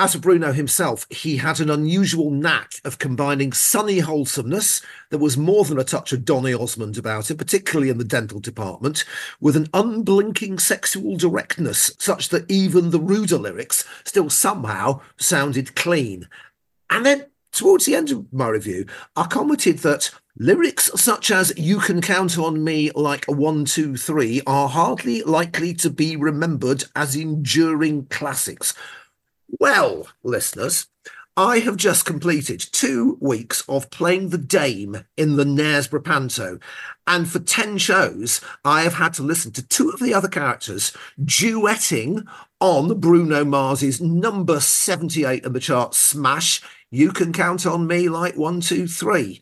[0.00, 4.80] as for Bruno himself, he had an unusual knack of combining sunny wholesomeness,
[5.10, 8.38] there was more than a touch of Donny Osmond about it, particularly in the dental
[8.38, 9.04] department,
[9.40, 16.28] with an unblinking sexual directness, such that even the ruder lyrics still somehow sounded clean.
[16.90, 18.86] And then towards the end of my review,
[19.16, 24.40] I commented that lyrics such as You Can Count on Me like one, two, three
[24.46, 28.74] are hardly likely to be remembered as enduring classics.
[29.58, 30.86] Well, listeners,
[31.38, 36.58] I have just completed two weeks of playing the Dame in the Knaresborough Panto.
[37.06, 40.92] And for 10 shows, I have had to listen to two of the other characters
[41.20, 42.26] duetting
[42.58, 46.60] on Bruno Mars's number 78 in the chart smash.
[46.90, 49.40] You can count on me like one, two, three.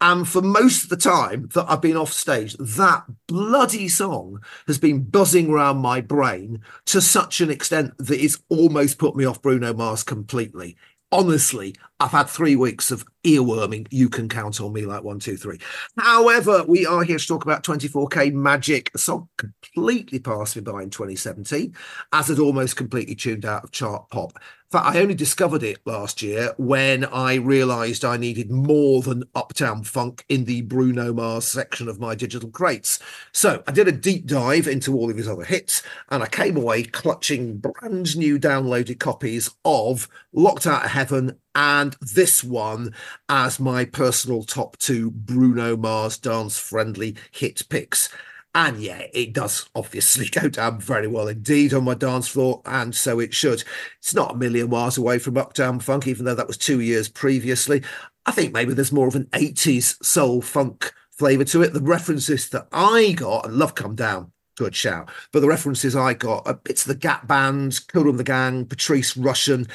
[0.00, 4.78] And for most of the time that I've been off stage, that bloody song has
[4.78, 9.40] been buzzing around my brain to such an extent that it's almost put me off
[9.40, 10.76] Bruno Mars completely.
[11.10, 13.86] Honestly, I've had three weeks of earworming.
[13.90, 15.58] You can count on me like one, two, three.
[15.98, 20.82] However, we are here to talk about 24K Magic, a song completely passed me by
[20.82, 21.74] in 2017,
[22.12, 24.32] as it almost completely tuned out of chart pop.
[24.34, 29.24] In fact, I only discovered it last year when I realised I needed more than
[29.34, 32.98] Uptown Funk in the Bruno Mars section of my digital crates.
[33.32, 36.56] So I did a deep dive into all of his other hits, and I came
[36.56, 42.94] away clutching brand new downloaded copies of Locked Out of Heaven and this one
[43.30, 48.10] as my personal top two Bruno Mars dance friendly hit picks.
[48.54, 52.94] And yeah, it does obviously go down very well indeed on my dance floor, and
[52.94, 53.64] so it should.
[53.98, 57.08] It's not a million miles away from Uptown Funk, even though that was two years
[57.08, 57.82] previously.
[58.26, 61.72] I think maybe there's more of an 80s soul funk flavour to it.
[61.72, 66.14] The references that I got, and Love Come Down, good shout, but the references I
[66.14, 69.68] got, uh, bits of the Gap Band, and the Gang, Patrice Rushen,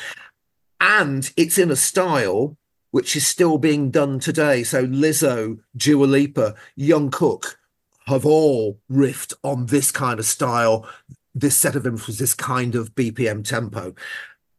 [0.82, 2.58] and it's in a style
[2.90, 4.64] which is still being done today.
[4.64, 7.56] So Lizzo, Dua Lipa, Jungkook,
[8.08, 10.90] have all riffed on this kind of style,
[11.34, 13.94] this set of influences, this kind of BPM tempo.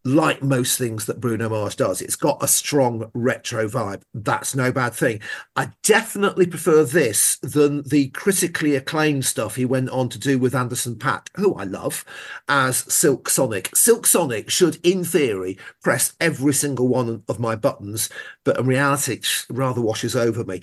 [0.04, 4.02] Like most things that Bruno Mars does, it's got a strong retro vibe.
[4.12, 5.20] That's no bad thing.
[5.54, 10.56] I definitely prefer this than the critically acclaimed stuff he went on to do with
[10.56, 12.04] Anderson .Paak, who I love,
[12.48, 13.70] as Silk Sonic.
[13.76, 18.10] Silk Sonic should, in theory, press every single one of my buttons,
[18.42, 20.62] but in reality, it rather washes over me.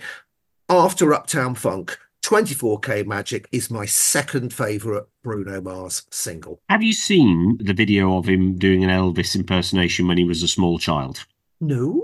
[0.68, 6.60] After Uptown Funk, 24K Magic is my second favourite Bruno Mars single.
[6.70, 10.48] Have you seen the video of him doing an Elvis impersonation when he was a
[10.48, 11.26] small child?
[11.62, 12.04] No.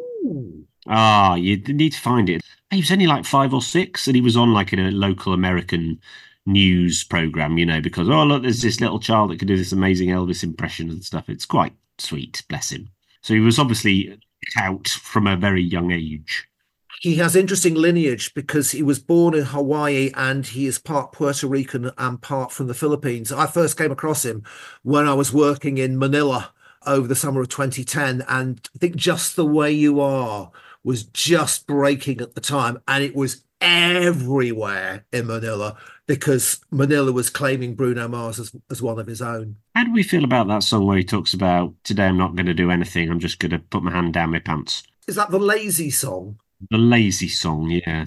[0.87, 2.41] Ah, you need to find it.
[2.71, 5.33] He was only like five or six, and he was on like in a local
[5.33, 5.99] American
[6.45, 9.71] news program, you know, because oh look, there's this little child that can do this
[9.71, 11.29] amazing Elvis impression and stuff.
[11.29, 12.89] It's quite sweet, bless him.
[13.21, 14.17] So he was obviously
[14.57, 16.47] out from a very young age
[17.01, 21.47] he has interesting lineage because he was born in Hawaii and he is part Puerto
[21.47, 23.31] Rican and part from the Philippines.
[23.31, 24.43] I first came across him
[24.83, 26.53] when I was working in Manila
[26.85, 28.23] over the summer of 2010.
[28.27, 30.51] And I think Just the Way You Are
[30.83, 32.79] was just breaking at the time.
[32.87, 35.77] And it was everywhere in Manila
[36.07, 39.57] because Manila was claiming Bruno Mars as, as one of his own.
[39.75, 42.45] How do we feel about that song where he talks about, Today I'm not going
[42.45, 44.83] to do anything, I'm just going to put my hand down my pants?
[45.07, 46.39] Is that the lazy song?
[46.69, 48.05] The lazy song, yeah.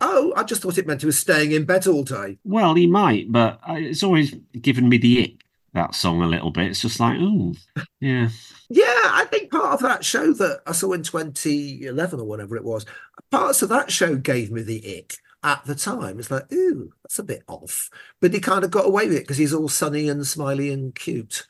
[0.00, 2.38] Oh, I just thought it meant he was staying in bed all day.
[2.44, 5.44] Well, he might, but uh, it's always given me the ick,
[5.74, 6.68] that song, a little bit.
[6.68, 7.54] It's just like, oh,
[8.00, 8.28] yeah.
[8.68, 12.64] yeah, I think part of that show that I saw in 2011 or whatever it
[12.64, 12.86] was,
[13.30, 16.18] parts of that show gave me the ick at the time.
[16.18, 17.90] It's like, ooh, that's a bit off.
[18.20, 20.94] But he kind of got away with it because he's all sunny and smiley and
[20.94, 21.46] cute.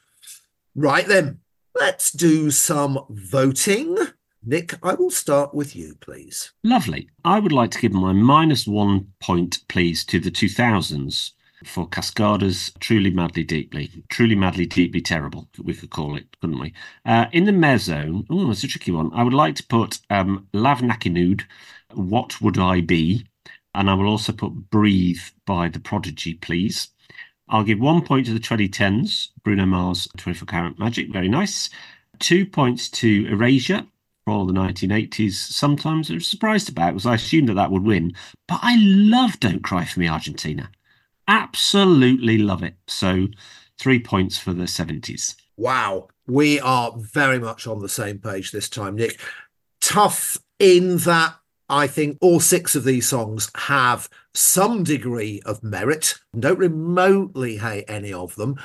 [0.74, 1.40] Right then,
[1.74, 3.96] let's do some voting.
[4.44, 6.52] Nick, I will start with you, please.
[6.62, 7.08] Lovely.
[7.24, 11.32] I would like to give my minus one point, please, to the 2000s
[11.64, 13.90] for Cascada's Truly Madly Deeply.
[14.08, 16.72] Truly Madly Deeply Terrible, we could call it, couldn't we?
[17.04, 19.10] Uh, in the mezzone, oh, it's a tricky one.
[19.12, 21.42] I would like to put um, Lav Nacinood,
[21.94, 23.26] What Would I Be?
[23.74, 26.88] And I will also put Breathe by The Prodigy, please.
[27.48, 31.70] I'll give one point to the 2010s, Bruno Mars, 24 Karat Magic, very nice.
[32.18, 33.84] Two points to Erasure,
[34.28, 38.12] all the 1980s sometimes I was surprised about because I assumed that that would win.
[38.46, 40.70] But I love Don't Cry for Me Argentina.
[41.26, 42.74] Absolutely love it.
[42.86, 43.28] So
[43.78, 45.34] three points for the 70s.
[45.56, 46.08] Wow.
[46.26, 49.20] We are very much on the same page this time, Nick.
[49.80, 51.34] tough in that
[51.70, 56.14] I think all six of these songs have some degree of merit.
[56.38, 58.56] Don't remotely hate any of them.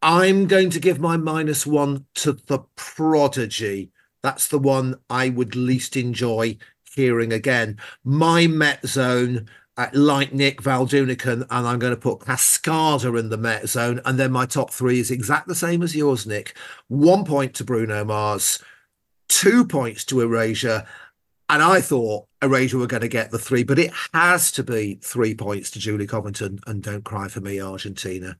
[0.00, 3.90] I'm going to give my minus one to the Prodigy.
[4.22, 6.56] That's the one I would least enjoy
[6.94, 7.78] hearing again.
[8.04, 13.30] My Met Zone, uh, like Nick Val Doonican, and I'm going to put Cascada in
[13.30, 14.00] the Met Zone.
[14.04, 16.56] And then my top three is exact the same as yours, Nick.
[16.88, 18.62] One point to Bruno Mars,
[19.28, 20.86] two points to Erasure.
[21.48, 24.98] And I thought Erasure were going to get the three, but it has to be
[25.02, 28.36] three points to Julie Covington and Don't Cry for Me, Argentina.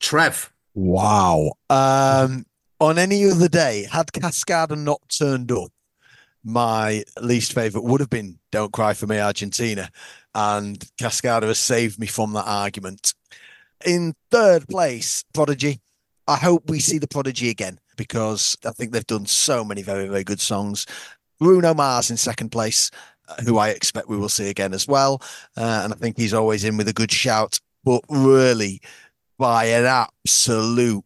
[0.00, 0.52] Trev.
[0.74, 1.52] Wow.
[1.70, 2.45] Um,
[2.80, 5.70] on any other day, had Cascada not turned up,
[6.44, 9.90] my least favorite would have been Don't Cry for Me, Argentina.
[10.34, 13.14] And Cascada has saved me from that argument.
[13.84, 15.80] In third place, Prodigy.
[16.28, 20.06] I hope we see the Prodigy again because I think they've done so many very,
[20.08, 20.86] very good songs.
[21.38, 22.90] Bruno Mars in second place,
[23.28, 25.22] uh, who I expect we will see again as well.
[25.56, 27.58] Uh, and I think he's always in with a good shout.
[27.84, 28.80] But really,
[29.38, 31.04] by an absolute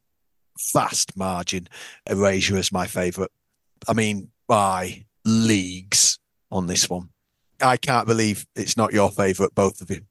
[0.61, 1.69] fast margin.
[2.07, 3.31] Erasure is my favourite.
[3.89, 6.19] I mean, by leagues
[6.51, 7.09] on this one.
[7.61, 10.03] I can't believe it's not your favourite, both of you.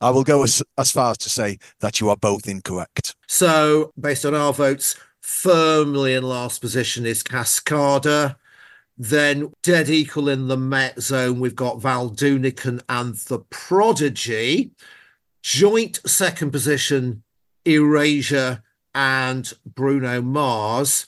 [0.00, 3.14] I will go as, as far as to say that you are both incorrect.
[3.28, 8.36] So, based on our votes, firmly in last position is Cascada.
[8.98, 14.72] Then, dead equal in the Met zone, we've got Val Doonican and the Prodigy.
[15.42, 17.22] Joint second position,
[17.64, 18.62] Erasure
[18.94, 21.06] and Bruno Mars.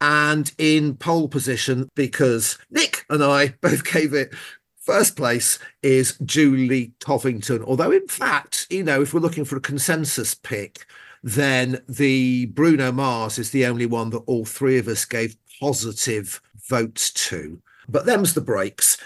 [0.00, 4.32] And in pole position, because Nick and I both gave it
[4.76, 7.62] first place, is Julie Covington.
[7.62, 10.86] Although, in fact, you know, if we're looking for a consensus pick,
[11.22, 16.40] then the Bruno Mars is the only one that all three of us gave positive
[16.68, 17.60] votes to.
[17.88, 18.96] But them's the breaks.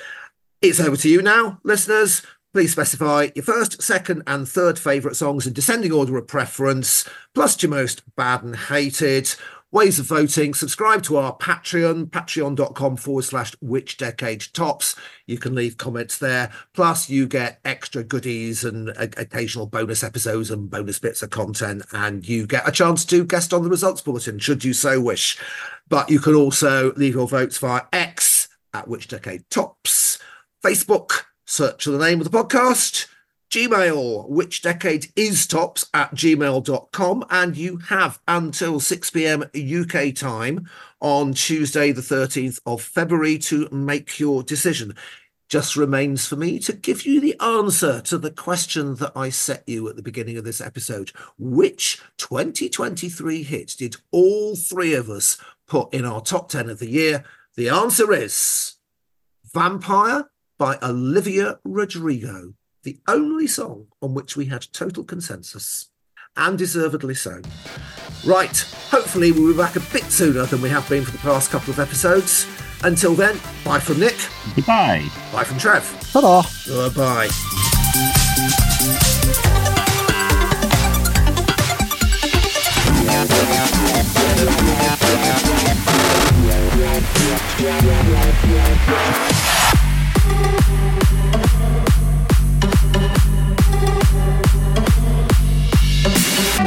[0.62, 2.23] It's over to you now, listeners.
[2.55, 7.05] Please specify your first, second, and third favourite songs in descending order of preference,
[7.35, 9.35] plus your most bad and hated.
[9.72, 14.94] Ways of voting, subscribe to our Patreon, patreon.com forward slash which decade tops.
[15.26, 16.52] You can leave comments there.
[16.74, 21.82] Plus, you get extra goodies and occasional bonus episodes and bonus bits of content.
[21.93, 25.40] And you get a chance to guest on the results bulletin, should you so wish.
[25.89, 30.20] But you can also leave your votes via X at which decade tops,
[30.64, 33.09] Facebook, search for the name of the podcast.
[33.51, 37.25] Gmail, which decade is tops at gmail.com.
[37.31, 39.45] And you have until 6 p.m.
[39.55, 40.69] UK time
[41.01, 44.97] on Tuesday, the 13th of February, to make your decision.
[45.49, 49.62] Just remains for me to give you the answer to the question that I set
[49.69, 51.12] you at the beginning of this episode.
[51.39, 55.39] Which 2023 hit did all three of us
[55.69, 57.25] put in our top 10 of the year?
[57.57, 58.77] The answer is
[59.53, 62.55] Vampire by Olivia Rodrigo
[62.85, 65.90] the only song on which we had total consensus,
[66.36, 67.40] and deservedly so.
[68.24, 68.56] Right,
[68.90, 71.72] hopefully we'll be back a bit sooner than we have been for the past couple
[71.72, 72.47] of episodes.
[72.82, 74.16] Until then, bye from Nick.
[74.55, 75.09] Goodbye.
[75.32, 75.85] Bye from Trev.
[76.12, 76.43] Hello.
[76.66, 77.31] Goodbye.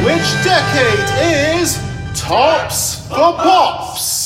[0.04, 1.78] Which decade is
[2.16, 4.17] Tops for Pops?